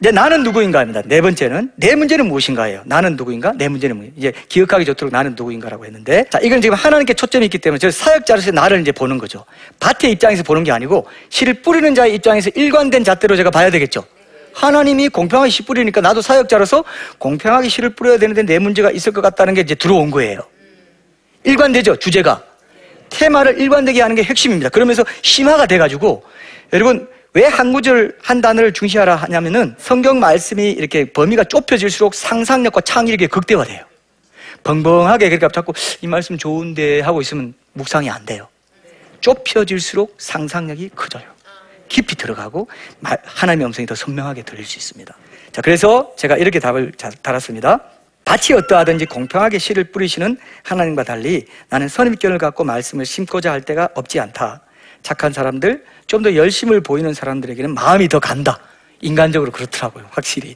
이제 0.00 0.12
나는 0.12 0.44
누구인가입니다. 0.44 1.02
네 1.06 1.20
번째는 1.20 1.72
내 1.74 1.96
문제는 1.96 2.28
무엇인가예요. 2.28 2.82
나는 2.84 3.16
누구인가? 3.16 3.52
내 3.56 3.66
문제는 3.66 3.96
무엇인가? 3.96 4.16
이제 4.16 4.32
기억하기 4.48 4.84
좋도록 4.84 5.12
나는 5.12 5.34
누구인가라고 5.36 5.84
했는데 5.86 6.24
자 6.30 6.38
이건 6.40 6.60
지금 6.60 6.76
하나님께 6.76 7.14
초점이 7.14 7.46
있기 7.46 7.58
때문에 7.58 7.78
저 7.78 7.90
사역자로서 7.90 8.52
나를 8.52 8.80
이제 8.80 8.92
보는 8.92 9.18
거죠. 9.18 9.44
밭의 9.80 10.12
입장에서 10.12 10.44
보는 10.44 10.62
게 10.62 10.70
아니고 10.70 11.06
씨를 11.30 11.54
뿌리는 11.62 11.92
자의 11.96 12.14
입장에서 12.14 12.50
일관된 12.54 13.02
잣대로 13.02 13.34
제가 13.34 13.50
봐야 13.50 13.70
되겠죠. 13.70 14.04
하나님이 14.54 15.08
공평하게 15.08 15.50
씨 15.50 15.64
뿌리니까 15.64 16.00
나도 16.00 16.22
사역자로서 16.22 16.84
공평하게 17.18 17.68
씨를 17.68 17.90
뿌려야 17.90 18.18
되는데 18.18 18.44
내 18.44 18.60
문제가 18.60 18.92
있을 18.92 19.12
것 19.12 19.20
같다는 19.20 19.54
게 19.54 19.62
이제 19.62 19.74
들어온 19.74 20.12
거예요. 20.12 20.40
일관되죠 21.42 21.96
주제가 21.96 22.44
테마를 23.10 23.60
일관되게 23.60 24.00
하는 24.00 24.14
게 24.14 24.22
핵심입니다. 24.22 24.68
그러면서 24.68 25.04
심화가 25.22 25.66
돼가지고 25.66 26.22
여러분 26.72 27.08
왜 27.34 27.44
한 27.44 27.72
구절 27.72 28.16
한 28.22 28.40
단어를 28.40 28.72
중시하라 28.72 29.16
하냐면은 29.16 29.74
성경 29.78 30.18
말씀이 30.18 30.70
이렇게 30.70 31.04
범위가 31.12 31.44
좁혀질수록 31.44 32.14
상상력과 32.14 32.80
창의력이 32.80 33.26
극대화돼요. 33.28 33.84
벙벙하게 34.64 35.26
그러니까 35.26 35.48
자꾸 35.48 35.72
이 36.00 36.06
말씀 36.06 36.36
좋은데 36.38 37.00
하고 37.00 37.20
있으면 37.20 37.54
묵상이 37.74 38.10
안 38.10 38.24
돼요. 38.24 38.48
좁혀질수록 39.20 40.16
상상력이 40.18 40.90
커져요. 40.94 41.24
깊이 41.88 42.16
들어가고 42.16 42.68
하나님의 43.02 43.66
음성이 43.66 43.86
더 43.86 43.94
선명하게 43.94 44.42
들릴 44.42 44.64
수 44.64 44.78
있습니다. 44.78 45.16
자, 45.52 45.62
그래서 45.62 46.12
제가 46.16 46.36
이렇게 46.36 46.60
답을 46.60 46.92
달았습니다. 47.22 47.80
밭이 48.24 48.58
어떠하든지 48.58 49.06
공평하게 49.06 49.58
씨를 49.58 49.84
뿌리시는 49.84 50.38
하나님과 50.62 51.04
달리 51.04 51.46
나는 51.70 51.88
선입견을 51.88 52.38
갖고 52.38 52.62
말씀을 52.64 53.06
심고자 53.06 53.50
할 53.50 53.62
때가 53.62 53.88
없지 53.94 54.20
않다. 54.20 54.60
착한 55.08 55.32
사람들, 55.32 55.84
좀 56.06 56.22
더 56.22 56.34
열심을 56.34 56.82
보이는 56.82 57.14
사람들에게는 57.14 57.72
마음이 57.72 58.08
더 58.08 58.18
간다. 58.20 58.58
인간적으로 59.00 59.50
그렇더라고요, 59.52 60.06
확실히. 60.10 60.54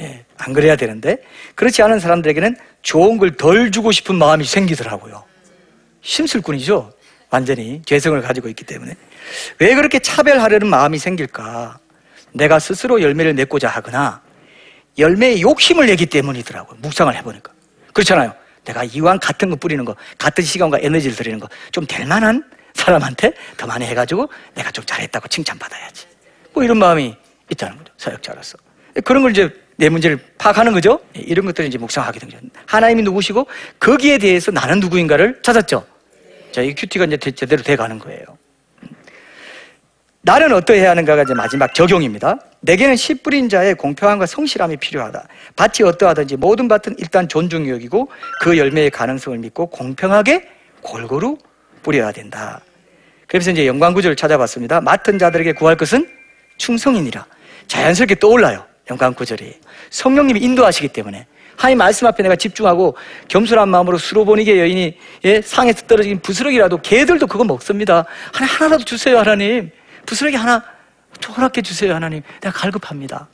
예, 0.00 0.24
안 0.38 0.54
그래야 0.54 0.76
되는데. 0.76 1.18
그렇지 1.54 1.82
않은 1.82 2.00
사람들에게는 2.00 2.56
좋은 2.80 3.18
걸 3.18 3.32
덜 3.36 3.70
주고 3.70 3.92
싶은 3.92 4.14
마음이 4.16 4.44
생기더라고요. 4.44 5.24
심술꾼이죠. 6.00 6.90
완전히 7.30 7.82
죄성을 7.84 8.18
가지고 8.22 8.48
있기 8.48 8.64
때문에. 8.64 8.94
왜 9.58 9.74
그렇게 9.74 9.98
차별하려는 9.98 10.68
마음이 10.68 10.98
생길까? 10.98 11.78
내가 12.32 12.58
스스로 12.58 13.02
열매를 13.02 13.34
맺고자 13.34 13.68
하거나 13.68 14.22
열매에 14.96 15.40
욕심을 15.42 15.86
내기 15.86 16.06
때문이더라고요. 16.06 16.78
묵상을 16.80 17.14
해보니까. 17.16 17.52
그렇잖아요. 17.92 18.32
내가 18.64 18.84
이왕 18.84 19.18
같은 19.20 19.50
거 19.50 19.56
뿌리는 19.56 19.84
거, 19.84 19.94
같은 20.18 20.42
시간과 20.44 20.78
에너지를 20.80 21.14
들이는 21.16 21.40
거, 21.40 21.48
좀 21.72 21.84
될 21.86 22.06
만한 22.06 22.42
사람한테 22.74 23.32
더 23.56 23.66
많이 23.66 23.84
해가지고 23.86 24.28
내가 24.54 24.70
좀 24.70 24.84
잘했다고 24.84 25.28
칭찬받아야지. 25.28 26.06
뭐 26.52 26.62
이런 26.62 26.78
마음이 26.78 27.16
있다는 27.50 27.78
거죠. 27.78 27.92
사역자로서. 27.96 28.58
그런 29.04 29.22
걸 29.22 29.30
이제 29.30 29.50
내 29.76 29.88
문제를 29.88 30.18
파악하는 30.38 30.72
거죠. 30.72 31.00
이런 31.14 31.46
것들을 31.46 31.68
이제 31.68 31.78
묵상하게 31.78 32.20
된 32.20 32.30
거죠. 32.30 32.42
하나님이 32.66 33.02
누구시고 33.02 33.46
거기에 33.80 34.18
대해서 34.18 34.50
나는 34.50 34.80
누구인가를 34.80 35.40
찾았죠. 35.42 35.86
자, 36.52 36.60
이 36.60 36.74
큐티가 36.74 37.06
이제 37.06 37.16
제대로 37.30 37.62
돼 37.62 37.76
가는 37.76 37.98
거예요. 37.98 38.24
나는 40.24 40.52
어떠해야 40.52 40.90
하는가가 40.90 41.22
이제 41.22 41.34
마지막 41.34 41.74
적용입니다. 41.74 42.38
내게는 42.60 42.94
씨 42.94 43.14
뿌린 43.14 43.48
자의 43.48 43.74
공평함과 43.74 44.26
성실함이 44.26 44.76
필요하다. 44.76 45.26
밭이 45.56 45.88
어떠하든지 45.88 46.36
모든 46.36 46.68
밭은 46.68 46.96
일단 46.98 47.28
존중 47.28 47.68
여기고 47.68 48.08
그 48.40 48.56
열매의 48.56 48.90
가능성을 48.90 49.36
믿고 49.38 49.66
공평하게 49.66 50.48
골고루 50.80 51.38
뿌려야 51.82 52.12
된다. 52.12 52.60
그래서 53.26 53.50
이제 53.50 53.66
영광 53.66 53.94
구절을 53.94 54.16
찾아봤습니다. 54.16 54.80
맡은 54.80 55.18
자들에게 55.18 55.52
구할 55.52 55.76
것은 55.76 56.08
충성이니라. 56.58 57.24
자연스럽게 57.66 58.16
떠올라요. 58.16 58.64
영광 58.90 59.14
구절이. 59.14 59.54
성령님이 59.90 60.40
인도하시기 60.40 60.88
때문에. 60.88 61.26
하나님 61.56 61.78
말씀 61.78 62.06
앞에 62.06 62.22
내가 62.22 62.34
집중하고 62.36 62.96
겸손한 63.28 63.68
마음으로 63.68 63.98
수로보니게 63.98 64.58
여인이 64.58 64.98
예, 65.24 65.42
상에서 65.42 65.86
떨어진 65.86 66.18
부스러기라도 66.20 66.78
개들도 66.82 67.26
그거 67.26 67.44
먹습니다. 67.44 68.04
하나 68.32 68.46
하나라도 68.46 68.84
주세요 68.84 69.18
하나님. 69.18 69.70
부스러기 70.06 70.36
하나 70.36 70.62
허락해 71.36 71.62
주세요 71.62 71.94
하나님. 71.94 72.22
내가 72.40 72.52
갈급합니다. 72.52 73.28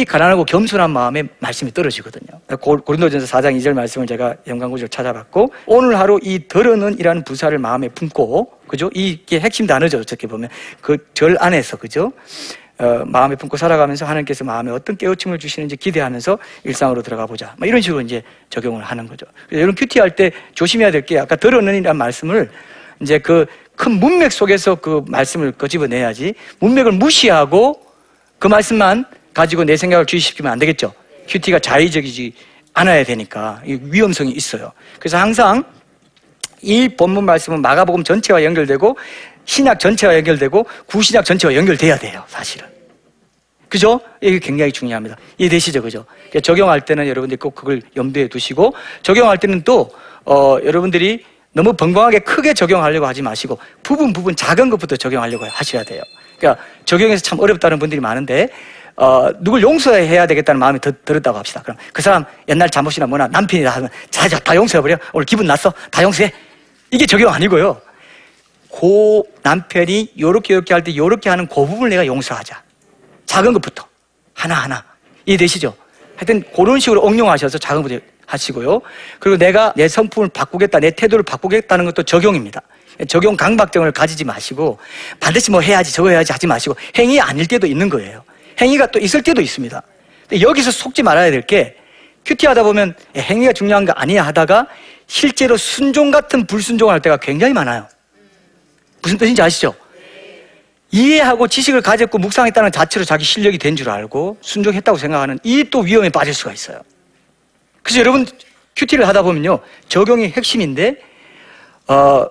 이 0.00 0.04
가난하고 0.06 0.44
겸손한 0.44 0.90
마음에 0.90 1.24
말씀이 1.40 1.72
떨어지거든요. 1.74 2.40
고린도전서 2.58 3.26
4장 3.26 3.54
2절 3.58 3.74
말씀을 3.74 4.06
제가 4.06 4.34
영광구절 4.46 4.88
찾아봤고 4.88 5.52
오늘 5.66 5.98
하루 5.98 6.18
이 6.22 6.48
더러는 6.48 6.98
이라는 6.98 7.22
부사를 7.22 7.56
마음에 7.58 7.88
품고 7.88 8.60
그죠? 8.66 8.90
이게 8.94 9.40
핵심 9.40 9.66
단어죠. 9.66 9.98
어떻게 9.98 10.26
보면 10.26 10.48
그 10.80 10.96
절 11.12 11.36
안에서 11.38 11.76
그죠? 11.76 12.12
어, 12.78 13.02
마음에 13.04 13.36
품고 13.36 13.58
살아가면서 13.58 14.06
하나님께서 14.06 14.42
마음에 14.42 14.70
어떤 14.70 14.96
깨우침을 14.96 15.38
주시는지 15.38 15.76
기대하면서 15.76 16.38
일상으로 16.64 17.02
들어가 17.02 17.26
보자. 17.26 17.54
뭐 17.58 17.68
이런 17.68 17.82
식으로 17.82 18.00
이제 18.00 18.22
적용을 18.48 18.82
하는 18.82 19.06
거죠. 19.06 19.26
이런 19.50 19.74
큐티 19.74 19.98
할 19.98 20.12
때 20.16 20.30
조심해야 20.54 20.90
될 20.90 21.02
게 21.04 21.18
아까 21.18 21.36
더러는 21.36 21.74
이라는 21.76 21.98
말씀을 21.98 22.50
이제 23.00 23.18
그 23.18 23.44
큰 23.76 23.92
문맥 23.92 24.30
속에서 24.32 24.74
그 24.76 25.02
말씀을 25.08 25.52
꺼집어내야지 25.52 26.34
문맥을 26.58 26.92
무시하고 26.92 27.80
그 28.38 28.46
말씀만 28.46 29.04
가지고 29.32 29.64
내 29.64 29.76
생각을 29.76 30.06
주의시키면 30.06 30.52
안 30.52 30.58
되겠죠. 30.58 30.92
큐티가 31.28 31.58
자의적이지 31.60 32.32
않아야 32.74 33.04
되니까 33.04 33.62
위험성이 33.64 34.32
있어요. 34.32 34.72
그래서 34.98 35.18
항상 35.18 35.64
이 36.62 36.88
본문 36.88 37.24
말씀은 37.24 37.62
마가복음 37.62 38.04
전체와 38.04 38.44
연결되고 38.44 38.96
신약 39.44 39.80
전체와 39.80 40.14
연결되고 40.16 40.66
구신약 40.86 41.24
전체와 41.24 41.54
연결돼야 41.54 41.98
돼요, 41.98 42.22
사실은. 42.28 42.68
그죠? 43.68 44.00
이게 44.20 44.38
굉장히 44.38 44.72
중요합니다. 44.72 45.16
이해되시죠? 45.38 45.80
그죠? 45.80 46.04
그러니까 46.14 46.40
적용할 46.40 46.80
때는 46.84 47.06
여러분들이 47.06 47.38
꼭 47.38 47.54
그걸 47.54 47.80
염두에 47.96 48.28
두시고, 48.28 48.74
적용할 49.02 49.38
때는 49.38 49.62
또, 49.62 49.90
어, 50.24 50.58
여러분들이 50.64 51.24
너무 51.52 51.72
벙벙하게 51.72 52.20
크게 52.20 52.52
적용하려고 52.52 53.06
하지 53.06 53.22
마시고, 53.22 53.58
부분 53.82 54.12
부분 54.12 54.34
작은 54.34 54.70
것부터 54.70 54.96
적용하려고 54.96 55.46
하셔야 55.46 55.84
돼요. 55.84 56.02
그러니까 56.36 56.62
적용해서 56.84 57.22
참 57.22 57.38
어렵다는 57.38 57.78
분들이 57.78 58.00
많은데, 58.00 58.48
어, 59.00 59.30
누굴 59.40 59.62
용서해야 59.62 60.26
되겠다는 60.26 60.58
마음이 60.58 60.78
더 60.78 60.92
들었다고 61.06 61.38
합시다. 61.38 61.62
그럼 61.62 61.78
그 61.90 62.02
사람 62.02 62.22
옛날 62.48 62.68
잘못이나 62.68 63.06
뭐나 63.06 63.28
남편이나 63.28 63.70
하면 63.70 63.88
자, 64.10 64.28
자, 64.28 64.38
다 64.38 64.54
용서해버려. 64.54 64.98
오늘 65.14 65.24
기분 65.24 65.46
났어? 65.46 65.72
다 65.90 66.02
용서해. 66.02 66.30
이게 66.90 67.06
적용 67.06 67.32
아니고요. 67.32 67.80
고 68.68 69.26
남편이 69.42 70.12
요렇게 70.20 70.52
요렇게 70.52 70.74
할 70.74 70.84
때 70.84 70.94
요렇게 70.94 71.30
하는 71.30 71.46
그 71.46 71.54
부분을 71.54 71.88
내가 71.88 72.06
용서하자. 72.06 72.62
작은 73.24 73.54
것부터 73.54 73.86
하나하나 74.34 74.84
이해되시죠? 75.24 75.74
하여튼 76.16 76.42
그런 76.54 76.78
식으로 76.78 77.08
응용하셔서 77.08 77.56
작은 77.56 77.82
것부터 77.82 78.04
하시고요. 78.26 78.82
그리고 79.18 79.38
내가 79.38 79.72
내 79.76 79.88
성품을 79.88 80.28
바꾸겠다, 80.28 80.78
내 80.78 80.90
태도를 80.90 81.22
바꾸겠다는 81.22 81.86
것도 81.86 82.02
적용입니다. 82.02 82.60
적용 83.08 83.34
강박증을 83.34 83.92
가지지 83.92 84.24
마시고 84.24 84.78
반드시 85.18 85.50
뭐 85.50 85.62
해야지 85.62 85.90
저거 85.90 86.10
해야지 86.10 86.32
하지 86.32 86.46
마시고 86.46 86.76
행위 86.98 87.18
아닐 87.18 87.46
때도 87.46 87.66
있는 87.66 87.88
거예요. 87.88 88.22
행위가 88.60 88.86
또 88.86 88.98
있을 88.98 89.22
때도 89.22 89.40
있습니다. 89.40 89.82
여기서 90.40 90.70
속지 90.70 91.02
말아야 91.02 91.30
될 91.30 91.42
게 91.42 91.76
큐티 92.24 92.46
하다 92.46 92.62
보면 92.64 92.94
행위가 93.16 93.52
중요한 93.52 93.84
거 93.84 93.92
아니야 93.92 94.24
하다가 94.26 94.66
실제로 95.06 95.56
순종 95.56 96.10
같은 96.10 96.46
불순종을 96.46 96.92
할 96.92 97.00
때가 97.00 97.16
굉장히 97.16 97.54
많아요. 97.54 97.88
무슨 99.02 99.16
뜻인지 99.18 99.40
아시죠? 99.42 99.74
이해하고 100.92 101.48
지식을 101.48 101.80
가졌고 101.82 102.18
묵상했다는 102.18 102.72
자체로 102.72 103.04
자기 103.04 103.24
실력이 103.24 103.58
된 103.58 103.74
줄 103.76 103.88
알고 103.88 104.36
순종했다고 104.42 104.98
생각하는 104.98 105.38
이 105.44 105.64
또 105.70 105.80
위험에 105.80 106.10
빠질 106.10 106.34
수가 106.34 106.52
있어요. 106.52 106.80
그래서 107.82 108.00
여러분 108.00 108.26
큐티를 108.76 109.06
하다 109.08 109.22
보면요 109.22 109.60
적용이 109.88 110.28
핵심인데 110.28 110.96
어, 111.88 112.26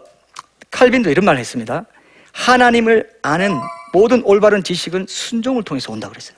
칼빈도 0.71 1.09
이런 1.09 1.25
말을 1.25 1.39
했습니다. 1.39 1.86
하나님을 2.33 3.09
아는 3.24 3.57
모든 3.91 4.22
올바른 4.24 4.63
지식은 4.63 5.05
순종을 5.08 5.63
통해서 5.63 5.91
온다 5.91 6.10
그랬어요. 6.10 6.38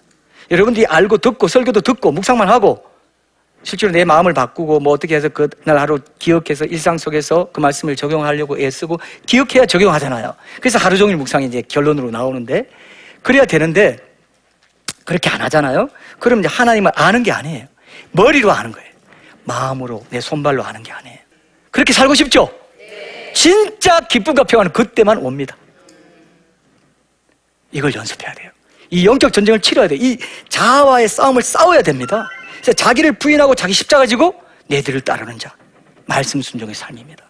여러분들이 0.49 0.85
알고 0.85 1.17
듣고 1.17 1.47
설교도 1.47 1.81
듣고 1.81 2.11
묵상만 2.11 2.49
하고 2.49 2.83
실제로 3.63 3.91
내 3.91 4.03
마음을 4.03 4.33
바꾸고 4.33 4.79
뭐 4.79 4.93
어떻게 4.93 5.15
해서 5.15 5.29
그날 5.29 5.77
하루 5.77 5.99
기억해서 6.19 6.65
일상 6.65 6.97
속에서 6.97 7.49
그 7.53 7.59
말씀을 7.59 7.95
적용하려고 7.95 8.59
애쓰고 8.59 8.99
기억해야 9.25 9.65
적용하잖아요. 9.65 10.33
그래서 10.59 10.79
하루 10.79 10.97
종일 10.97 11.15
묵상이 11.17 11.45
이제 11.45 11.61
결론으로 11.67 12.09
나오는데 12.09 12.67
그래야 13.21 13.45
되는데 13.45 13.97
그렇게 15.05 15.29
안 15.29 15.41
하잖아요. 15.41 15.89
그럼 16.19 16.39
이제 16.39 16.47
하나님을 16.47 16.91
아는 16.95 17.23
게 17.23 17.31
아니에요. 17.31 17.67
머리로 18.11 18.51
아는 18.51 18.71
거예요. 18.71 18.89
마음으로 19.43 20.03
내 20.09 20.19
손발로 20.19 20.63
아는 20.63 20.81
게 20.83 20.91
아니에요. 20.91 21.17
그렇게 21.69 21.93
살고 21.93 22.15
싶죠? 22.15 22.49
진짜 23.33 23.99
기쁨과 24.01 24.43
평안은 24.43 24.73
그때만 24.73 25.17
옵니다. 25.19 25.55
이걸 27.71 27.93
연습해야 27.93 28.33
돼요. 28.33 28.51
이 28.89 29.05
영적 29.05 29.31
전쟁을 29.31 29.61
치러야 29.61 29.87
돼요. 29.87 29.99
이 30.01 30.17
자아와의 30.49 31.07
싸움을 31.07 31.41
싸워야 31.41 31.81
됩니다. 31.81 32.29
그래서 32.53 32.73
자기를 32.73 33.13
부인하고 33.13 33.55
자기 33.55 33.73
십자가 33.73 34.05
지고 34.05 34.35
내들을 34.67 35.01
따르는 35.01 35.39
자. 35.39 35.53
말씀 36.05 36.41
순종의 36.41 36.75
삶입니다. 36.75 37.23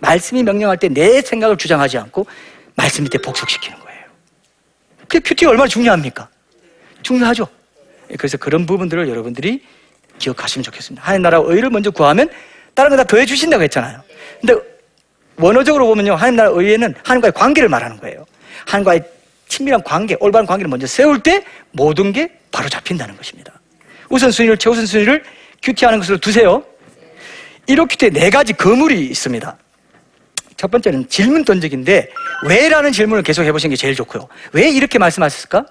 말씀이 0.00 0.42
명령할 0.42 0.76
때 0.78 0.88
내 0.88 1.22
생각을 1.22 1.56
주장하지 1.56 1.98
않고 1.98 2.26
말씀 2.74 3.04
밑에 3.04 3.18
복속시키는 3.18 3.78
거예요. 3.78 4.04
그 5.08 5.20
큐티가 5.20 5.50
얼마나 5.50 5.68
중요합니까? 5.68 6.28
중요하죠. 7.02 7.46
그래서 8.18 8.36
그런 8.36 8.66
부분들을 8.66 9.08
여러분들이 9.08 9.62
기억하시면 10.18 10.64
좋겠습니다. 10.64 11.04
하나님 11.04 11.22
나라 11.22 11.40
의를 11.44 11.70
먼저 11.70 11.90
구하면 11.90 12.28
다른 12.74 12.90
거 12.90 12.96
다 12.96 13.04
더해 13.04 13.24
주신다고 13.24 13.62
했잖아요. 13.62 14.02
근데 14.40 14.54
원어적으로 15.36 15.86
보면요. 15.86 16.14
하나님 16.14 16.36
나라 16.36 16.50
의에는 16.50 16.94
하나님과의 17.04 17.32
관계를 17.32 17.68
말하는 17.68 17.98
거예요. 18.00 18.26
하나님과의 18.66 19.04
친밀한 19.54 19.84
관계, 19.84 20.16
올바른 20.18 20.46
관계를 20.46 20.68
먼저 20.68 20.84
세울 20.84 21.22
때 21.22 21.44
모든 21.70 22.12
게 22.12 22.28
바로 22.50 22.68
잡힌다는 22.68 23.16
것입니다. 23.16 23.52
우선순위를, 24.08 24.58
최우선순위를 24.58 25.22
큐티하는 25.62 26.00
것으로 26.00 26.18
두세요. 26.18 26.64
1호 27.68 27.88
큐티에 27.88 28.10
네 28.10 28.30
가지 28.30 28.52
거물이 28.52 29.06
있습니다. 29.06 29.56
첫 30.56 30.70
번째는 30.72 31.08
질문 31.08 31.44
던지기인데 31.44 32.10
왜 32.48 32.68
라는 32.68 32.90
질문을 32.90 33.22
계속 33.22 33.44
해보시는 33.44 33.70
게 33.70 33.76
제일 33.76 33.94
좋고요. 33.94 34.26
왜 34.52 34.68
이렇게 34.70 34.98
말씀하셨을까? 34.98 35.66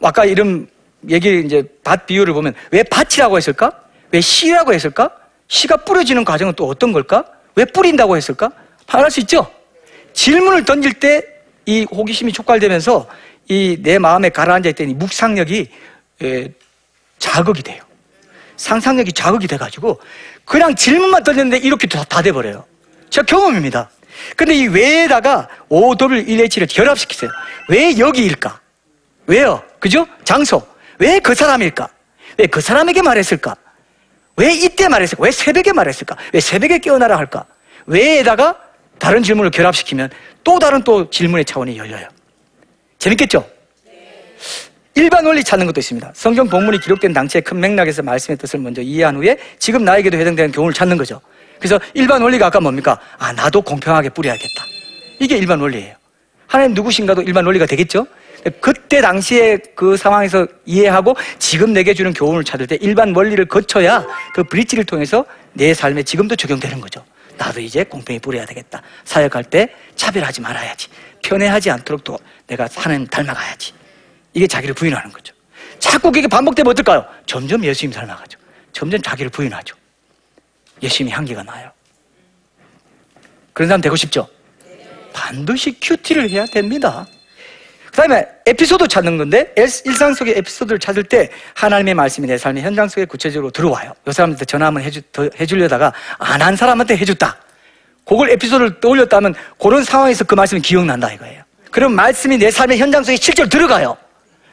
아까 0.00 0.24
이런 0.24 0.68
얘기 1.10 1.40
이제 1.44 1.64
밭 1.82 2.06
비유를 2.06 2.34
보면 2.34 2.54
왜 2.70 2.84
밭이라고 2.84 3.36
했을까? 3.36 3.72
왜 4.12 4.20
씨라고 4.20 4.72
했을까? 4.72 5.10
씨가 5.48 5.78
뿌려지는 5.78 6.24
과정은 6.24 6.54
또 6.54 6.68
어떤 6.68 6.92
걸까? 6.92 7.24
왜 7.56 7.64
뿌린다고 7.64 8.16
했을까? 8.16 8.50
말할 8.92 9.10
수 9.10 9.18
있죠? 9.20 9.50
질문을 10.12 10.64
던질 10.64 10.94
때 10.94 11.33
이 11.66 11.86
호기심이 11.90 12.32
촉발되면서 12.32 13.08
이 13.48 13.76
내 13.82 13.98
마음에 13.98 14.28
가라앉아 14.30 14.70
있던 14.70 14.90
이 14.90 14.94
묵상력이 14.94 15.68
에, 16.22 16.48
자극이 17.18 17.62
돼요. 17.62 17.82
상상력이 18.56 19.12
자극이 19.12 19.46
돼가지고 19.46 20.00
그냥 20.44 20.74
질문만 20.74 21.22
던졌는데 21.24 21.58
이렇게 21.58 21.86
다, 21.86 22.04
다 22.04 22.22
돼버려요. 22.22 22.64
제 23.10 23.22
경험입니다. 23.22 23.90
근데 24.36 24.54
이 24.54 24.66
왜에다가 24.68 25.48
OW1H를 25.68 26.72
결합시키세요. 26.72 27.30
왜 27.68 27.98
여기일까? 27.98 28.60
왜요? 29.26 29.62
그죠? 29.80 30.06
장소. 30.24 30.66
왜 30.98 31.18
그 31.20 31.34
사람일까? 31.34 31.88
왜 32.38 32.46
그 32.46 32.60
사람에게 32.60 33.02
말했을까? 33.02 33.56
왜 34.36 34.52
이때 34.54 34.88
말했을까? 34.88 35.22
왜 35.22 35.30
새벽에 35.30 35.72
말했을까? 35.72 36.16
왜 36.32 36.40
새벽에 36.40 36.78
깨어나라 36.78 37.16
할까? 37.18 37.44
왜에다가 37.86 38.56
다른 38.98 39.22
질문을 39.22 39.50
결합시키면 39.50 40.10
또 40.44 40.58
다른 40.58 40.82
또 40.84 41.08
질문의 41.10 41.44
차원이 41.44 41.76
열려요. 41.76 42.06
재밌겠죠? 42.98 43.44
일반 44.94 45.26
원리 45.26 45.42
찾는 45.42 45.66
것도 45.66 45.80
있습니다. 45.80 46.12
성경 46.14 46.48
본문이 46.48 46.78
기록된 46.78 47.12
당시의 47.12 47.42
큰 47.42 47.58
맥락에서 47.58 48.02
말씀의 48.02 48.38
뜻을 48.38 48.60
먼저 48.60 48.80
이해한 48.80 49.16
후에 49.16 49.36
지금 49.58 49.84
나에게도 49.84 50.16
해당되는 50.16 50.52
교훈을 50.52 50.72
찾는 50.72 50.96
거죠. 50.96 51.20
그래서 51.58 51.80
일반 51.94 52.22
원리가 52.22 52.46
아까 52.46 52.60
뭡니까? 52.60 53.00
아, 53.18 53.32
나도 53.32 53.62
공평하게 53.62 54.10
뿌려야겠다. 54.10 54.64
이게 55.18 55.36
일반 55.36 55.60
원리예요. 55.60 55.96
하나님 56.46 56.74
누구신가도 56.74 57.22
일반 57.22 57.44
원리가 57.46 57.66
되겠죠? 57.66 58.06
그때 58.60 59.00
당시에 59.00 59.58
그 59.74 59.96
상황에서 59.96 60.46
이해하고 60.66 61.16
지금 61.38 61.72
내게 61.72 61.94
주는 61.94 62.12
교훈을 62.12 62.44
찾을 62.44 62.66
때 62.66 62.76
일반 62.80 63.16
원리를 63.16 63.44
거쳐야 63.46 64.06
그 64.34 64.44
브릿지를 64.44 64.84
통해서 64.84 65.24
내 65.54 65.72
삶에 65.72 66.02
지금도 66.02 66.36
적용되는 66.36 66.80
거죠. 66.80 67.04
나도 67.36 67.60
이제 67.60 67.84
공평히 67.84 68.18
뿌려야 68.18 68.46
되겠다. 68.46 68.82
사역할 69.04 69.44
때 69.44 69.74
차별하지 69.96 70.40
말아야지. 70.40 70.88
편애하지 71.22 71.70
않도록 71.70 72.04
또 72.04 72.18
내가 72.46 72.68
하나님 72.74 73.06
닮아가야지. 73.06 73.72
이게 74.34 74.46
자기를 74.46 74.74
부인하는 74.74 75.10
거죠. 75.12 75.34
자꾸 75.78 76.10
그게 76.10 76.26
반복되면 76.26 76.70
어떨까요? 76.70 77.06
점점 77.26 77.64
예수님 77.64 77.92
닮아가죠. 77.92 78.38
점점 78.72 79.00
자기를 79.00 79.30
부인하죠. 79.30 79.76
예수님이 80.82 81.12
향기가 81.14 81.42
나요. 81.42 81.70
그런 83.52 83.68
사람 83.68 83.80
되고 83.80 83.94
싶죠? 83.96 84.28
반드시 85.12 85.78
큐티를 85.80 86.30
해야 86.30 86.44
됩니다. 86.44 87.06
그 87.94 87.98
다음에 87.98 88.26
에피소드 88.44 88.88
찾는 88.88 89.18
건데 89.18 89.52
일- 89.56 89.68
일상 89.84 90.12
속의 90.14 90.34
에피소드를 90.38 90.80
찾을 90.80 91.04
때 91.04 91.30
하나님의 91.54 91.94
말씀이 91.94 92.26
내 92.26 92.36
삶의 92.36 92.64
현장 92.64 92.88
속에 92.88 93.04
구체적으로 93.04 93.52
들어와요. 93.52 93.92
요 94.08 94.12
사람한테 94.12 94.44
전화 94.46 94.66
한번 94.66 94.82
해주, 94.82 95.00
더 95.12 95.30
해주려다가 95.38 95.92
안 96.18 96.42
한 96.42 96.56
사람한테 96.56 96.96
해줬다. 96.96 97.38
그걸 98.04 98.30
에피소드를 98.30 98.80
떠올렸다면 98.80 99.36
그런 99.60 99.84
상황에서 99.84 100.24
그 100.24 100.34
말씀이 100.34 100.60
기억난다 100.60 101.12
이거예요. 101.12 101.44
그럼 101.70 101.92
말씀이 101.94 102.36
내 102.36 102.50
삶의 102.50 102.78
현장 102.78 103.04
속에 103.04 103.16
실제로 103.16 103.48
들어가요. 103.48 103.96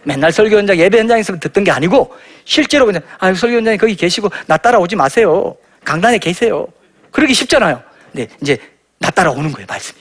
맨날 0.04 0.32
설교 0.32 0.56
현장, 0.58 0.78
예배 0.78 1.00
현장에서 1.00 1.40
듣던 1.40 1.64
게 1.64 1.72
아니고 1.72 2.16
실제로 2.46 2.86
그냥 2.86 3.02
아 3.18 3.34
설교 3.34 3.56
현장에 3.58 3.76
거기 3.78 3.96
계시고 3.96 4.30
나 4.46 4.56
따라오지 4.56 4.96
마세요. 4.96 5.56
강단에 5.84 6.20
계세요. 6.20 6.68
그러기 7.10 7.34
쉽잖아요. 7.34 7.82
근데 8.12 8.28
이제 8.40 8.56
나 9.00 9.10
따라오는 9.10 9.52
거예요 9.52 9.66
말씀이. 9.68 10.00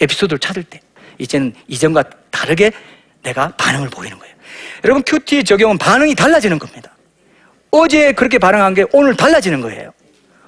에피소드를 0.00 0.38
찾을 0.38 0.62
때 0.64 0.80
이제는 1.22 1.54
이전과 1.68 2.02
다르게 2.30 2.72
내가 3.22 3.48
반응을 3.56 3.88
보이는 3.90 4.18
거예요. 4.18 4.34
여러분 4.84 5.02
큐티 5.04 5.44
적용은 5.44 5.78
반응이 5.78 6.14
달라지는 6.14 6.58
겁니다. 6.58 6.90
어제 7.70 8.12
그렇게 8.12 8.38
반응한 8.38 8.74
게 8.74 8.84
오늘 8.92 9.16
달라지는 9.16 9.60
거예요. 9.60 9.92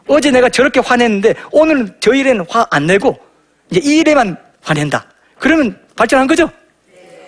어제 0.06 0.30
내가 0.30 0.48
저렇게 0.48 0.80
화냈는데 0.80 1.34
오늘은 1.52 1.96
저 2.00 2.12
일에는 2.12 2.44
화 2.48 2.66
안 2.70 2.86
내고 2.86 3.18
이제 3.70 3.80
이 3.82 4.00
일에만 4.00 4.36
화낸다. 4.62 5.06
그러면 5.38 5.80
발전한 5.96 6.26
거죠? 6.26 6.50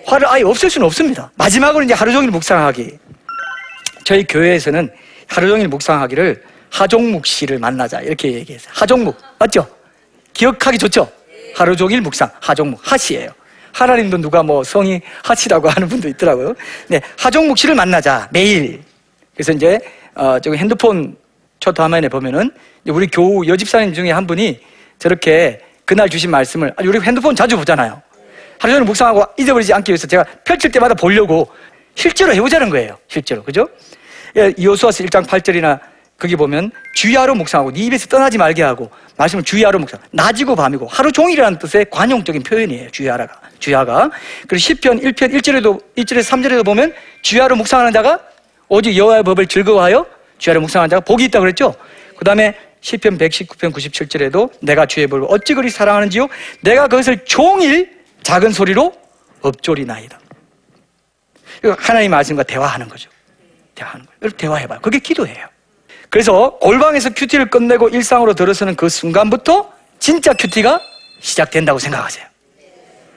화를 0.05 0.27
아예 0.27 0.43
없앨 0.43 0.69
수는 0.69 0.85
없습니다. 0.85 1.31
마지막으로 1.35 1.83
이제 1.83 1.93
하루 1.93 2.11
종일 2.11 2.29
묵상하기. 2.31 2.99
저희 4.03 4.23
교회에서는 4.25 4.89
하루 5.27 5.47
종일 5.47 5.67
묵상하기를 5.69 6.43
하종묵 6.69 7.25
씨를 7.25 7.59
만나자 7.59 8.01
이렇게 8.01 8.33
얘기했어요. 8.33 8.71
하종묵 8.75 9.17
맞죠? 9.39 9.67
기억하기 10.33 10.77
좋죠? 10.77 11.11
하루 11.55 11.75
종일 11.75 12.01
묵상, 12.01 12.29
하종묵, 12.39 12.79
하시예요. 12.83 13.31
하나님도 13.77 14.17
누가 14.17 14.41
뭐 14.41 14.63
성이 14.63 15.01
하시라고 15.23 15.69
하는 15.69 15.87
분도 15.87 16.07
있더라고요. 16.09 16.53
네, 16.87 16.99
하종묵 17.17 17.57
씨를 17.57 17.75
만나자 17.75 18.27
매일. 18.31 18.81
그래서 19.35 19.51
이제 19.51 19.79
어, 20.15 20.39
저기 20.39 20.57
핸드폰 20.57 21.15
초토 21.59 21.83
화면에 21.83 22.09
보면은 22.09 22.51
우리 22.87 23.05
교우 23.07 23.45
여집사님 23.45 23.93
중에 23.93 24.11
한 24.11 24.25
분이 24.25 24.59
저렇게 24.97 25.59
그날 25.85 26.09
주신 26.09 26.31
말씀을 26.31 26.73
아니, 26.75 26.87
우리 26.87 26.99
핸드폰 26.99 27.35
자주 27.35 27.55
보잖아요. 27.55 28.01
하루 28.59 28.73
종일 28.73 28.85
묵상하고 28.85 29.23
잊어버리지 29.37 29.71
않기 29.73 29.91
위해서 29.91 30.07
제가 30.07 30.25
펼칠 30.43 30.71
때마다 30.71 30.95
보려고 30.95 31.47
실제로 31.93 32.33
해보자는 32.33 32.71
거예요. 32.71 32.97
실제로 33.07 33.43
그죠? 33.43 33.67
예, 34.35 34.53
여수아서 34.61 35.03
1장 35.03 35.25
8절이나 35.25 35.79
거기 36.17 36.35
보면 36.35 36.71
주야로 36.95 37.35
묵상하고 37.35 37.71
네 37.71 37.81
입에서 37.81 38.07
떠나지 38.07 38.37
말게 38.37 38.63
하고 38.63 38.89
말씀을 39.17 39.43
주야로 39.43 39.77
묵상 39.79 39.99
낮이고 40.11 40.55
밤이고 40.55 40.87
하루 40.87 41.11
종일이라는 41.11 41.59
뜻의 41.59 41.87
관용적인 41.91 42.43
표현이에요 42.43 42.89
주야라가. 42.89 43.39
주야가. 43.59 44.09
그리고 44.47 44.57
시편 44.57 45.01
1편 45.01 45.33
1절에도 45.33 45.81
1절에서 45.95 46.31
3절에도 46.31 46.65
보면 46.65 46.93
주야로 47.21 47.55
묵상하는 47.55 47.93
자가 47.93 48.19
오직 48.67 48.97
여호와의 48.97 49.23
법을 49.23 49.45
즐거워하여 49.47 50.05
주야로 50.39 50.61
묵상하는 50.61 50.89
자가 50.89 51.01
복이 51.01 51.25
있다 51.25 51.39
그랬죠? 51.39 51.75
그 52.15 52.25
다음에 52.25 52.57
시편 52.81 53.17
119편 53.17 53.73
97절에도 53.73 54.51
내가 54.61 54.85
주의 54.87 55.05
법을 55.05 55.27
어찌 55.29 55.53
그리 55.53 55.69
사랑하는지요? 55.69 56.27
내가 56.61 56.87
그것을 56.87 57.25
종일 57.25 57.95
작은 58.23 58.51
소리로 58.51 58.93
엎조리나이다. 59.41 60.19
이거 61.63 61.75
하나님 61.79 62.11
말씀과 62.11 62.43
대화하는 62.43 62.87
거죠. 62.87 63.09
대화하는 63.75 64.05
거예요. 64.05 64.31
대화해봐요. 64.31 64.79
그게 64.81 64.99
기도예요 64.99 65.47
그래서 66.09 66.57
골방에서 66.59 67.11
큐티를 67.11 67.49
끝내고 67.49 67.89
일상으로 67.89 68.33
들어서는 68.33 68.75
그 68.75 68.89
순간부터 68.89 69.71
진짜 69.99 70.33
큐티가 70.33 70.81
시작된다고 71.19 71.79
생각하세요. 71.79 72.25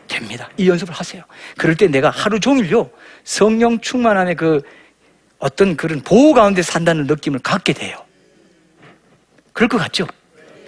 됩니다. 0.08 0.50
이 0.56 0.68
연습을 0.68 0.92
하세요. 0.92 1.22
그럴 1.56 1.76
때 1.76 1.86
내가 1.86 2.10
하루 2.10 2.40
종일요, 2.40 2.90
성령 3.22 3.80
충만함의 3.80 4.34
그 4.34 4.62
어떤 5.38 5.76
그런 5.76 6.00
보호 6.00 6.34
가운데 6.34 6.62
산다는 6.62 7.06
느낌을 7.06 7.38
갖게 7.40 7.72
돼요. 7.72 7.96
그럴 9.52 9.68
것 9.68 9.78
같죠? 9.78 10.06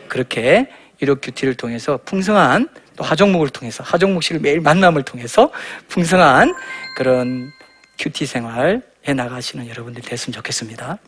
그렇게 0.09 0.69
이력 1.01 1.21
큐티를 1.23 1.55
통해서 1.55 1.99
풍성한 2.05 2.69
또 2.97 3.05
하종목을 3.05 3.49
통해서 3.49 3.83
하종목 3.83 4.23
씨를 4.23 4.41
매일 4.41 4.61
만남을 4.61 5.03
통해서 5.03 5.51
풍성한 5.89 6.55
그런 6.97 7.51
큐티 7.99 8.27
생활 8.27 8.83
해 9.09 9.13
나가시는 9.13 9.69
여러분들 9.69 10.03
됐으면 10.03 10.35
좋겠습니다. 10.35 10.99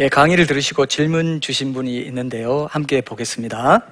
예, 0.00 0.08
강의를 0.08 0.46
들으시고 0.46 0.86
질문 0.86 1.40
주신 1.40 1.72
분이 1.72 1.98
있는데요. 2.02 2.68
함께 2.70 3.00
보겠습니다. 3.00 3.82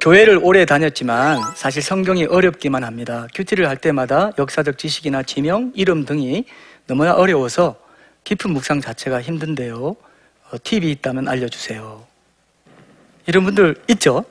교회를 0.00 0.40
오래 0.42 0.64
다녔지만 0.64 1.38
사실 1.54 1.82
성경이 1.82 2.24
어렵기만 2.24 2.84
합니다. 2.84 3.26
큐티를 3.34 3.68
할 3.68 3.76
때마다 3.76 4.30
역사적 4.38 4.78
지식이나 4.78 5.24
지명, 5.24 5.72
이름 5.74 6.06
등이 6.06 6.46
너무나 6.86 7.12
어려워서 7.12 7.76
깊은 8.24 8.50
묵상 8.52 8.80
자체가 8.80 9.20
힘든데요. 9.20 9.88
어, 9.88 10.56
팁이 10.62 10.90
있다면 10.92 11.28
알려주세요. 11.28 12.02
이런 13.26 13.44
분들 13.44 13.76
있죠? 13.88 14.24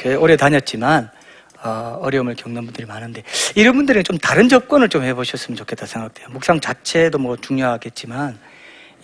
교회 0.00 0.16
오래 0.16 0.36
다녔지만 0.36 1.08
어, 1.62 2.00
어려움을 2.02 2.34
겪는 2.34 2.64
분들이 2.64 2.84
많은데 2.84 3.22
이런 3.54 3.76
분들은 3.76 4.02
좀 4.02 4.18
다른 4.18 4.48
접근을 4.48 4.88
좀 4.88 5.04
해보셨으면 5.04 5.56
좋겠다 5.56 5.86
생각돼요. 5.86 6.30
묵상 6.30 6.58
자체도 6.58 7.18
뭐 7.18 7.36
중요하겠지만 7.36 8.36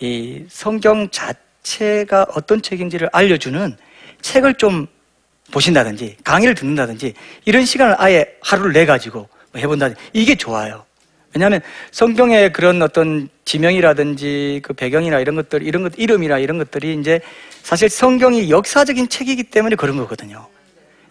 이 0.04 0.44
성경 0.50 1.08
자체가 1.08 2.26
어떤 2.34 2.60
책인지를 2.60 3.08
알려주는 3.10 3.74
책을 4.20 4.54
좀 4.54 4.86
보신다든지 5.50 6.18
강의를 6.22 6.54
듣는다든지 6.54 7.14
이런 7.46 7.64
시간을 7.64 7.94
아예 7.98 8.26
하루를 8.42 8.74
내 8.74 8.84
가지고 8.84 9.28
뭐 9.52 9.60
해본다든지 9.60 9.98
이게 10.12 10.34
좋아요. 10.34 10.84
왜냐하면 11.34 11.62
성경의 11.90 12.52
그런 12.52 12.82
어떤 12.82 13.30
지명이라든지 13.46 14.60
그 14.62 14.74
배경이나 14.74 15.20
이런 15.20 15.36
것들 15.36 15.62
이런 15.62 15.82
것 15.82 15.94
이름이나 15.96 16.38
이런 16.38 16.58
것들이 16.58 16.98
이제 17.00 17.20
사실 17.62 17.88
성경이 17.88 18.50
역사적인 18.50 19.08
책이기 19.08 19.44
때문에 19.44 19.74
그런 19.74 19.96
거거든요. 19.96 20.46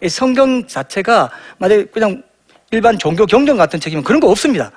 이 0.02 0.08
성경 0.08 0.66
자체가 0.68 1.30
만약 1.58 1.90
그냥 1.90 2.22
일반 2.70 2.96
종교 2.96 3.26
경전 3.26 3.56
같은 3.56 3.80
책이면 3.80 4.04
그런 4.04 4.20
거 4.20 4.28
없습니다. 4.30 4.70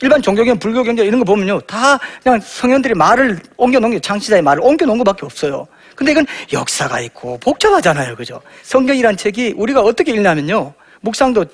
일반 0.00 0.22
종교경, 0.22 0.58
불교 0.58 0.82
경전 0.82 1.04
이런 1.06 1.18
거 1.20 1.24
보면요. 1.24 1.60
다 1.60 1.98
그냥 2.22 2.40
성현들이 2.40 2.94
말을 2.94 3.38
옮겨놓은 3.56 3.92
게 3.92 4.00
창시자의 4.00 4.42
말을 4.42 4.62
옮겨놓은 4.62 4.98
것밖에 4.98 5.26
없어요. 5.26 5.66
근데 5.94 6.12
이건 6.12 6.26
역사가 6.52 7.00
있고 7.00 7.38
복잡하잖아요. 7.38 8.16
그죠? 8.16 8.40
성경이란 8.62 9.16
책이 9.16 9.54
우리가 9.56 9.80
어떻게 9.80 10.12
읽냐면요. 10.12 10.72
묵상도 11.00 11.44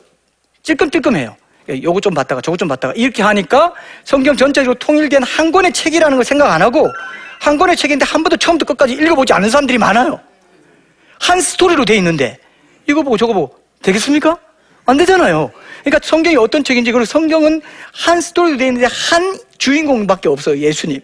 찔끔찔끔해요. 0.63 1.37
요거 1.69 2.01
좀 2.01 2.15
봤다가 2.15 2.41
저거 2.41 2.57
좀 2.57 2.69
봤다가 2.69 2.93
이렇게 2.97 3.23
하니까 3.23 3.73
성경 4.05 4.37
전체적으로 4.37 4.75
통일된 4.79 5.23
한 5.23 5.53
권의 5.53 5.73
책이라는 5.73 6.17
걸 6.17 6.25
생각 6.25 6.51
안 6.53 6.61
하고 6.61 6.89
한 7.41 7.57
권의 7.57 7.77
책인데 7.77 8.05
한 8.05 8.23
번도 8.23 8.37
처음부터 8.37 8.73
끝까지 8.73 8.95
읽어보지 8.95 9.33
않은 9.33 9.49
사람들이 9.49 9.79
많아요. 9.79 10.21
한 11.21 11.41
스토리로 11.41 11.85
돼 11.85 11.97
있는데 11.97 12.39
이거 12.89 13.03
보고 13.03 13.17
저거 13.17 13.33
보고 13.33 13.57
되겠습니까? 13.83 14.37
안 14.87 14.97
되잖아요. 14.97 15.51
그러니까 15.85 16.01
성경이 16.07 16.37
어떤 16.37 16.65
책인지 16.65 16.93
그리고 16.93 17.05
성경은 17.05 17.63
한 17.93 18.21
스토리로 18.21 18.57
되어 18.57 18.69
있는데 18.69 18.87
한 18.91 19.39
주인공밖에 19.59 20.29
없어요. 20.29 20.59
예수님. 20.59 21.01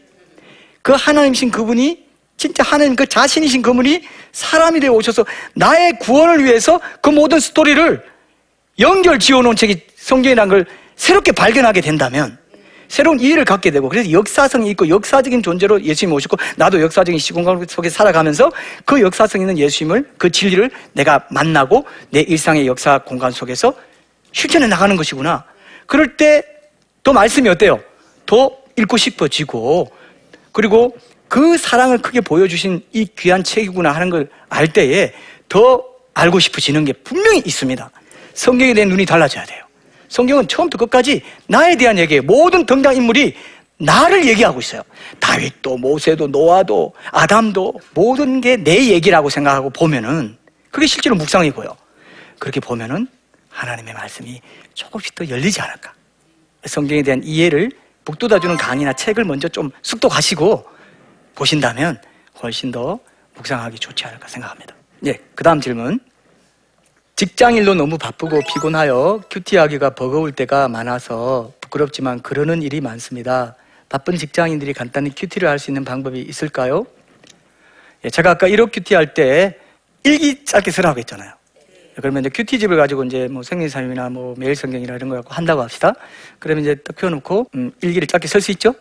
그 0.82 0.92
하나님이신 0.92 1.50
그분이 1.50 2.06
진짜 2.36 2.62
하나님 2.62 2.94
그 2.94 3.06
자신이신 3.06 3.62
그분이 3.62 4.02
사람이 4.32 4.80
되어 4.80 4.92
오셔서 4.92 5.26
나의 5.54 5.98
구원을 5.98 6.44
위해서 6.44 6.80
그 7.02 7.10
모든 7.10 7.40
스토리를 7.40 8.02
연결 8.78 9.18
지어 9.18 9.42
놓은 9.42 9.56
책이 9.56 9.80
성경이라는 9.96 10.48
걸 10.48 10.66
새롭게 10.96 11.32
발견하게 11.32 11.80
된다면 11.80 12.37
새로운 12.88 13.20
이해를 13.20 13.44
갖게 13.44 13.70
되고 13.70 13.88
그래서 13.88 14.10
역사성이 14.10 14.70
있고 14.70 14.88
역사적인 14.88 15.42
존재로 15.42 15.82
예수님이 15.82 16.16
오셨고 16.16 16.36
나도 16.56 16.80
역사적인 16.80 17.18
시공간 17.18 17.64
속에 17.68 17.90
살아가면서 17.90 18.50
그 18.84 19.00
역사성 19.00 19.40
있는 19.40 19.58
예수님을 19.58 20.10
그 20.18 20.30
진리를 20.30 20.70
내가 20.94 21.26
만나고 21.30 21.84
내 22.10 22.20
일상의 22.20 22.66
역사 22.66 22.98
공간 22.98 23.30
속에서 23.30 23.74
실천해 24.32 24.66
나가는 24.66 24.96
것이구나. 24.96 25.44
그럴 25.86 26.16
때더 26.16 27.12
말씀이 27.12 27.48
어때요? 27.48 27.80
더 28.26 28.50
읽고 28.76 28.96
싶어지고 28.96 29.90
그리고 30.52 30.96
그 31.28 31.58
사랑을 31.58 31.98
크게 31.98 32.22
보여주신 32.22 32.82
이 32.92 33.06
귀한 33.16 33.44
책이구나 33.44 33.92
하는 33.92 34.10
걸 34.10 34.28
알 34.48 34.72
때에 34.72 35.12
더 35.48 35.84
알고 36.14 36.40
싶어지는 36.40 36.84
게 36.84 36.92
분명히 36.92 37.42
있습니다. 37.44 37.90
성경에 38.34 38.74
대한 38.74 38.88
눈이 38.88 39.06
달라져야 39.06 39.44
돼요. 39.44 39.64
성경은 40.08 40.48
처음부터 40.48 40.84
끝까지 40.84 41.22
나에 41.46 41.76
대한 41.76 41.98
얘기예요. 41.98 42.22
모든 42.22 42.66
등장 42.66 42.96
인물이 42.96 43.34
나를 43.78 44.26
얘기하고 44.26 44.58
있어요. 44.60 44.82
다윗도, 45.20 45.76
모세도, 45.78 46.26
노아도, 46.28 46.94
아담도 47.12 47.74
모든 47.94 48.40
게 48.40 48.56
내 48.56 48.88
얘기라고 48.88 49.28
생각하고 49.30 49.70
보면은 49.70 50.36
그게 50.70 50.86
실제로 50.86 51.14
묵상이고요. 51.16 51.76
그렇게 52.38 52.60
보면은 52.60 53.06
하나님의 53.50 53.94
말씀이 53.94 54.40
조금씩 54.74 55.14
더 55.14 55.28
열리지 55.28 55.60
않을까. 55.60 55.92
성경에 56.66 57.02
대한 57.02 57.22
이해를 57.22 57.70
북돋아주는 58.04 58.56
강의나 58.56 58.92
책을 58.92 59.24
먼저 59.24 59.48
좀 59.48 59.70
숙독하시고 59.82 60.64
보신다면 61.34 62.00
훨씬 62.42 62.70
더 62.70 62.98
묵상하기 63.34 63.78
좋지 63.78 64.04
않을까 64.06 64.26
생각합니다. 64.28 64.74
예, 65.06 65.18
그 65.34 65.44
다음 65.44 65.60
질문. 65.60 66.00
직장일로 67.18 67.74
너무 67.74 67.98
바쁘고 67.98 68.42
피곤하여 68.46 69.24
큐티하기가 69.28 69.90
버거울 69.96 70.30
때가 70.30 70.68
많아서 70.68 71.52
부끄럽지만 71.60 72.22
그러는 72.22 72.62
일이 72.62 72.80
많습니다. 72.80 73.56
바쁜 73.88 74.16
직장인들이 74.16 74.72
간단히 74.72 75.12
큐티를 75.12 75.48
할 75.48 75.58
수 75.58 75.72
있는 75.72 75.84
방법이 75.84 76.20
있을까요? 76.20 76.86
예, 78.04 78.10
제가 78.10 78.30
아까 78.30 78.46
일오 78.46 78.70
큐티 78.72 78.94
할 78.94 79.14
때 79.14 79.58
일기 80.04 80.44
짧게 80.44 80.70
쓰라고 80.70 81.00
했잖아요. 81.00 81.32
그러면 81.96 82.20
이제 82.22 82.30
큐티집을 82.32 82.76
가지고 82.76 83.02
이제 83.02 83.26
뭐 83.26 83.42
생명의 83.42 83.86
삶이나 83.86 84.10
뭐 84.10 84.36
매일 84.38 84.54
성경이나 84.54 84.94
이런 84.94 85.08
거 85.08 85.16
갖고 85.16 85.34
한다고 85.34 85.60
합시다. 85.62 85.94
그러면 86.38 86.62
이제 86.62 86.76
딱 86.76 86.94
펴놓고 86.94 87.48
음, 87.56 87.72
일기를 87.82 88.06
짧게 88.06 88.28
쓸 88.28 88.40
수 88.40 88.52
있죠? 88.52 88.76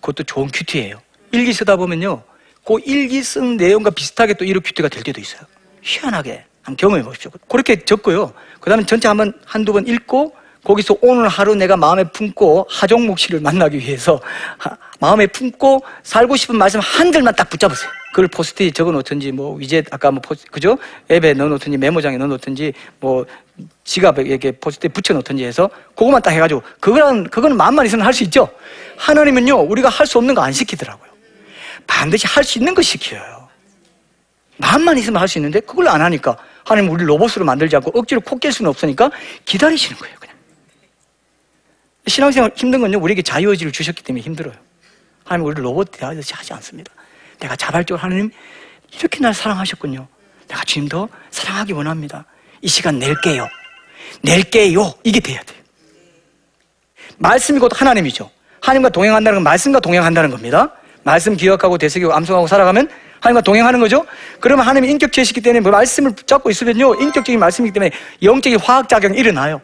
그것도 0.00 0.24
좋은 0.24 0.48
큐티예요. 0.52 1.00
일기 1.30 1.52
쓰다 1.52 1.76
보면요. 1.76 2.24
그 2.66 2.78
일기 2.84 3.22
쓴 3.22 3.56
내용과 3.56 3.90
비슷하게 3.90 4.34
또 4.34 4.44
이런 4.44 4.60
큐티가 4.60 4.88
될 4.88 5.04
때도 5.04 5.20
있어요. 5.20 5.42
희한하게 5.82 6.46
한번 6.62 6.76
경험해 6.76 7.02
보십시오. 7.04 7.30
그렇게 7.48 7.76
적고요. 7.84 8.32
그 8.60 8.68
다음에 8.70 8.84
전체 8.84 9.08
한번 9.08 9.32
한두 9.44 9.72
번 9.72 9.86
읽고 9.86 10.34
거기서 10.62 10.96
오늘 11.00 11.26
하루 11.28 11.54
내가 11.54 11.76
마음에 11.76 12.04
품고 12.04 12.66
하종목 12.68 13.18
씨를 13.18 13.40
만나기 13.40 13.78
위해서 13.78 14.20
하- 14.58 14.76
마음에 14.98 15.26
품고 15.26 15.82
살고 16.02 16.36
싶은 16.36 16.56
말씀 16.58 16.80
한 16.80 17.10
줄만 17.12 17.34
딱 17.34 17.48
붙잡으세요. 17.48 17.90
그걸 18.12 18.28
포스트잇 18.28 18.74
적어 18.74 18.90
놓든지 18.92 19.32
뭐 19.32 19.54
위젯 19.56 19.86
아까 19.90 20.10
뭐 20.10 20.20
포스 20.20 20.44
그죠? 20.50 20.76
앱에 21.10 21.32
넣어 21.32 21.48
놓든지 21.48 21.78
메모장에 21.78 22.18
넣어 22.18 22.26
놓든지 22.28 22.74
뭐 22.98 23.24
지갑에 23.84 24.22
이렇게 24.22 24.52
포스트잇 24.52 24.92
붙여 24.92 25.14
놓든지 25.14 25.44
해서 25.44 25.70
그것만 25.96 26.20
딱 26.20 26.32
해가지고 26.32 26.62
그거는 26.80 27.24
그거는 27.30 27.56
마음만 27.56 27.86
있으면 27.86 28.04
할 28.04 28.12
수 28.12 28.24
있죠. 28.24 28.50
하나님은요 28.98 29.60
우리가 29.60 29.88
할 29.88 30.06
수 30.06 30.18
없는 30.18 30.34
거 30.34 30.42
안 30.42 30.52
시키더라고요. 30.52 31.08
반드시 31.86 32.26
할 32.26 32.44
수 32.44 32.58
있는 32.58 32.74
거 32.74 32.82
시켜요. 32.82 33.48
마음만 34.58 34.98
있으면 34.98 35.20
할 35.22 35.28
수 35.28 35.38
있는데 35.38 35.60
그걸 35.60 35.88
안 35.88 36.02
하니까 36.02 36.36
하나님 36.70 36.88
우리 36.92 37.04
로봇으로 37.04 37.44
만들지 37.44 37.74
않고 37.74 37.90
억지로 37.98 38.20
코깰 38.20 38.52
수는 38.52 38.68
없으니까 38.68 39.10
기다리시는 39.44 39.98
거예요 39.98 40.14
그냥. 40.20 40.36
신앙생활 42.06 42.52
힘든 42.54 42.80
건요 42.80 43.00
우리에게 43.00 43.22
자유의지를 43.22 43.72
주셨기 43.72 44.04
때문에 44.04 44.22
힘들어요. 44.22 44.54
하나님 45.24 45.46
우리를 45.46 45.64
로봇 45.64 45.90
대하듯이 45.90 46.32
하지 46.32 46.52
않습니다. 46.52 46.92
내가 47.40 47.56
자발적으로 47.56 48.00
하나님 48.00 48.30
이렇게 48.96 49.18
날 49.18 49.34
사랑하셨군요. 49.34 50.06
내가 50.46 50.62
주님 50.62 50.88
더 50.88 51.08
사랑하기 51.32 51.72
원합니다. 51.72 52.24
이 52.62 52.68
시간 52.68 53.00
낼게요. 53.00 53.48
낼게요. 54.22 54.94
이게 55.02 55.18
돼야 55.18 55.42
돼요. 55.42 55.58
말씀이 57.18 57.58
곧 57.58 57.72
하나님이죠. 57.80 58.30
하나님과 58.60 58.90
동행한다는 58.90 59.38
건 59.38 59.42
말씀과 59.42 59.80
동행한다는 59.80 60.30
겁니다. 60.30 60.72
말씀 61.02 61.36
기억하고 61.36 61.78
되새기고 61.78 62.12
암송하고 62.12 62.46
살아가면 62.46 62.88
하나님과 63.20 63.42
동행하는 63.42 63.80
거죠. 63.80 64.04
그러면 64.40 64.66
하나님이 64.66 64.92
인격체시기 64.92 65.40
때문에 65.40 65.60
뭐 65.60 65.72
말씀을 65.72 66.12
붙잡고 66.12 66.50
있으면요. 66.50 66.94
인격적인 66.94 67.38
말씀이기 67.38 67.72
때문에 67.72 67.92
영적인 68.22 68.58
화학작용이 68.58 69.18
일어나요. 69.18 69.60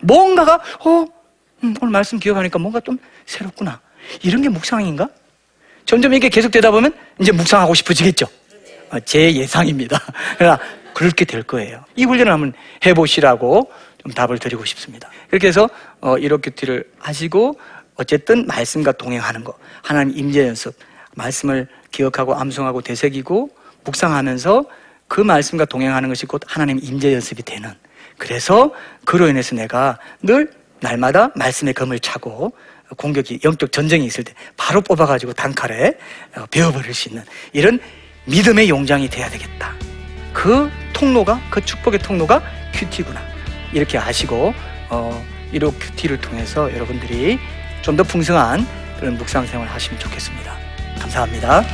뭔가가, 0.00 0.60
어, 0.80 1.06
음, 1.64 1.74
오늘 1.80 1.92
말씀 1.92 2.18
기억하니까 2.18 2.58
뭔가 2.58 2.80
좀 2.80 2.98
새롭구나. 3.26 3.80
이런 4.22 4.42
게 4.42 4.48
묵상인가? 4.48 5.08
점점 5.84 6.12
이게 6.12 6.28
계속 6.28 6.50
되다 6.50 6.70
보면 6.70 6.92
이제 7.20 7.32
묵상하고 7.32 7.74
싶어지겠죠. 7.74 8.26
어, 8.90 9.00
제 9.00 9.34
예상입니다. 9.34 10.00
그렇게 10.94 11.24
될 11.24 11.44
거예요. 11.44 11.84
이 11.94 12.04
훈련을 12.04 12.32
한번 12.32 12.52
해보시라고 12.84 13.70
좀 14.02 14.12
답을 14.12 14.38
드리고 14.38 14.64
싶습니다. 14.64 15.08
그렇게 15.28 15.46
해서 15.46 15.68
어, 16.00 16.18
이렇게티를 16.18 16.90
하시고 16.98 17.58
어쨌든 17.94 18.46
말씀과 18.46 18.92
동행하는 18.92 19.44
거, 19.44 19.56
하나님 19.82 20.16
임재 20.16 20.46
연습, 20.46 20.74
말씀을 21.14 21.68
기억하고 21.90 22.34
암송하고 22.34 22.82
되새기고 22.82 23.50
묵상하면서 23.84 24.64
그 25.06 25.20
말씀과 25.20 25.64
동행하는 25.64 26.08
것이 26.08 26.26
곧 26.26 26.42
하나님 26.46 26.78
임재 26.82 27.12
연습이 27.14 27.42
되는. 27.42 27.72
그래서 28.18 28.72
그로 29.04 29.28
인해서 29.28 29.54
내가 29.56 29.98
늘 30.22 30.50
날마다 30.80 31.30
말씀의 31.34 31.74
검을 31.74 32.00
차고 32.00 32.52
공격이 32.96 33.40
영적 33.44 33.72
전쟁이 33.72 34.06
있을 34.06 34.24
때 34.24 34.32
바로 34.56 34.80
뽑아가지고 34.80 35.32
단칼에 35.34 35.94
어, 36.36 36.46
베어버릴 36.50 36.94
수 36.94 37.08
있는 37.08 37.24
이런 37.52 37.78
믿음의 38.26 38.68
용장이 38.68 39.08
돼야 39.08 39.28
되겠다. 39.30 39.74
그 40.32 40.70
통로가 40.92 41.40
그 41.50 41.64
축복의 41.64 42.00
통로가 42.00 42.42
큐티구나 42.74 43.20
이렇게 43.72 43.98
아시고 43.98 44.54
어, 44.90 45.26
이로 45.52 45.72
큐티를 45.72 46.20
통해서 46.20 46.72
여러분들이 46.74 47.38
좀 47.82 47.96
더 47.96 48.02
풍성한 48.02 48.66
그런 49.00 49.16
묵상 49.16 49.46
생활 49.46 49.66
하시면 49.68 49.98
좋겠습니다. 49.98 50.57
감사합니다. 50.98 51.64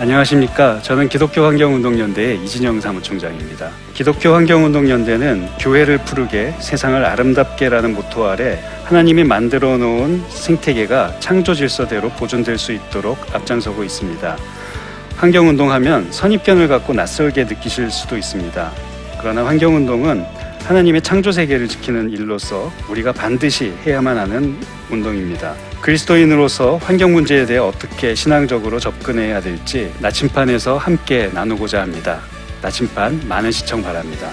안녕하십니까. 0.00 0.80
저는 0.82 1.08
기독교 1.08 1.44
환경운동연대의 1.44 2.44
이진영 2.44 2.80
사무총장입니다. 2.80 3.70
기독교 3.94 4.32
환경운동연대는 4.32 5.48
교회를 5.58 5.98
푸르게 5.98 6.54
세상을 6.60 7.04
아름답게라는 7.04 7.94
모토 7.94 8.28
아래 8.28 8.62
하나님이 8.84 9.24
만들어 9.24 9.76
놓은 9.76 10.22
생태계가 10.28 11.16
창조 11.18 11.52
질서대로 11.52 12.10
보존될 12.10 12.58
수 12.58 12.72
있도록 12.72 13.18
앞장서고 13.34 13.82
있습니다. 13.82 14.36
환경운동하면 15.16 16.12
선입견을 16.12 16.68
갖고 16.68 16.94
낯설게 16.94 17.46
느끼실 17.46 17.90
수도 17.90 18.16
있습니다. 18.16 18.70
그러나 19.20 19.44
환경운동은 19.46 20.24
하나님의 20.68 21.00
창조 21.00 21.32
세계를 21.32 21.66
지키는 21.66 22.10
일로서 22.10 22.70
우리가 22.90 23.10
반드시 23.10 23.72
해야만 23.86 24.18
하는 24.18 24.54
운동입니다. 24.90 25.54
그리스도인으로서 25.80 26.76
환경 26.76 27.14
문제에 27.14 27.46
대해 27.46 27.58
어떻게 27.58 28.14
신앙적으로 28.14 28.78
접근해야 28.78 29.40
될지 29.40 29.90
나침판에서 30.00 30.76
함께 30.76 31.30
나누고자 31.32 31.80
합니다. 31.80 32.20
나침판 32.60 33.22
많은 33.26 33.50
시청 33.50 33.82
바랍니다. 33.82 34.28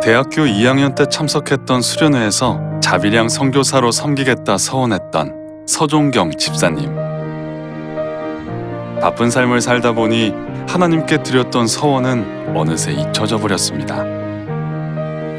대학교 0.00 0.42
2학년 0.42 0.94
때 0.94 1.04
참석했던 1.10 1.82
수련회에서 1.82 2.71
자비량 2.82 3.28
선교사로 3.28 3.92
섬기겠다 3.92 4.58
서원했던 4.58 5.64
서종경 5.66 6.32
집사님. 6.32 6.92
바쁜 9.00 9.30
삶을 9.30 9.60
살다 9.60 9.92
보니 9.92 10.34
하나님께 10.68 11.22
드렸던 11.22 11.68
서원은 11.68 12.54
어느새 12.56 12.92
잊혀져 12.92 13.38
버렸습니다. 13.38 14.04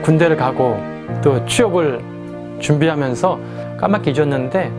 군대를 0.03 0.37
가고 0.37 0.81
또 1.21 1.45
취업을 1.45 2.01
준비하면서 2.59 3.39
까맣게 3.77 4.11
잊었는데 4.11 4.71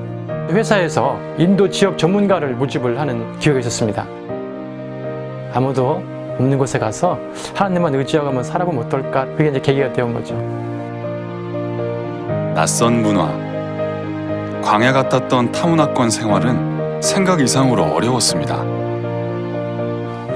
회사에서 0.50 1.20
인도 1.37 1.68
지역 1.68 1.98
전문가를 1.98 2.55
모집을 2.55 2.98
하는 2.98 3.38
기회가 3.38 3.61
있었습니다. 3.61 4.07
아무도 5.53 6.03
없는 6.38 6.57
곳에 6.59 6.79
가서 6.79 7.18
하나님만 7.55 7.94
의지하고 7.94 8.29
한번 8.29 8.42
살아보면 8.42 8.87
어떨까? 8.87 9.27
그게 9.37 9.50
이제 9.50 9.61
계기가 9.61 9.92
되온 9.92 10.14
거죠. 10.14 10.35
낯선 12.55 13.03
문화. 13.03 13.27
광야 14.62 14.93
같았던 14.93 15.53
타문화권 15.53 16.09
생활은 16.09 17.03
생각 17.03 17.40
이상으로 17.40 17.83
어려웠습니다. 17.83 18.62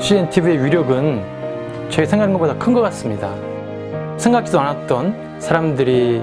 CNTV의 0.01 0.65
위력은 0.65 1.23
제 1.89 2.05
생각한 2.05 2.33
것보다 2.33 2.55
큰 2.57 2.75
것 2.75 2.81
같습니다. 2.83 3.31
생각지도 4.17 4.61
않았던 4.61 5.39
사람들이 5.39 6.23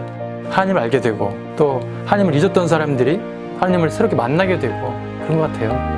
하나님을 0.49 0.81
알게 0.83 0.99
되고 1.01 1.35
또 1.55 1.79
하나님을 2.05 2.35
잊었던 2.35 2.67
사람들이 2.67 3.19
하나님을 3.59 3.89
새롭게 3.89 4.15
만나게 4.15 4.59
되고 4.59 4.93
그런 5.23 5.39
것 5.39 5.51
같아요. 5.51 5.95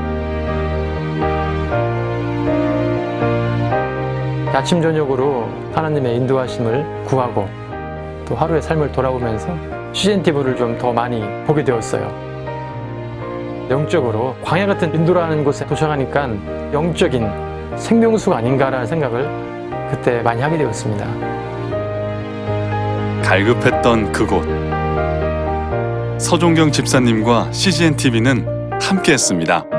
아침 4.53 4.81
저녁으로 4.81 5.47
하나님의 5.73 6.15
인도하심을 6.17 7.03
구하고 7.05 7.47
또 8.25 8.35
하루의 8.35 8.61
삶을 8.61 8.91
돌아보면서 8.91 9.49
CNTV를 9.97 10.55
좀 10.55 10.77
더 10.77 10.93
많이 10.93 11.23
보게 11.47 11.63
되었어요. 11.63 12.05
영적으로 13.71 14.35
광야 14.43 14.67
같은 14.67 14.93
인도라는 14.93 15.43
곳에 15.43 15.65
도착하니까 15.65 16.29
영적인 16.71 17.27
생명수가 17.77 18.37
아닌가라는 18.37 18.85
생각을 18.85 19.27
그때 19.89 20.21
많이 20.21 20.39
하게 20.41 20.59
되었습니다. 20.59 21.05
갈급했던 23.23 24.11
그곳. 24.11 24.43
서종경 26.21 26.71
집사님과 26.71 27.51
CGN 27.51 27.95
TV는 27.95 28.79
함께했습니다. 28.79 29.76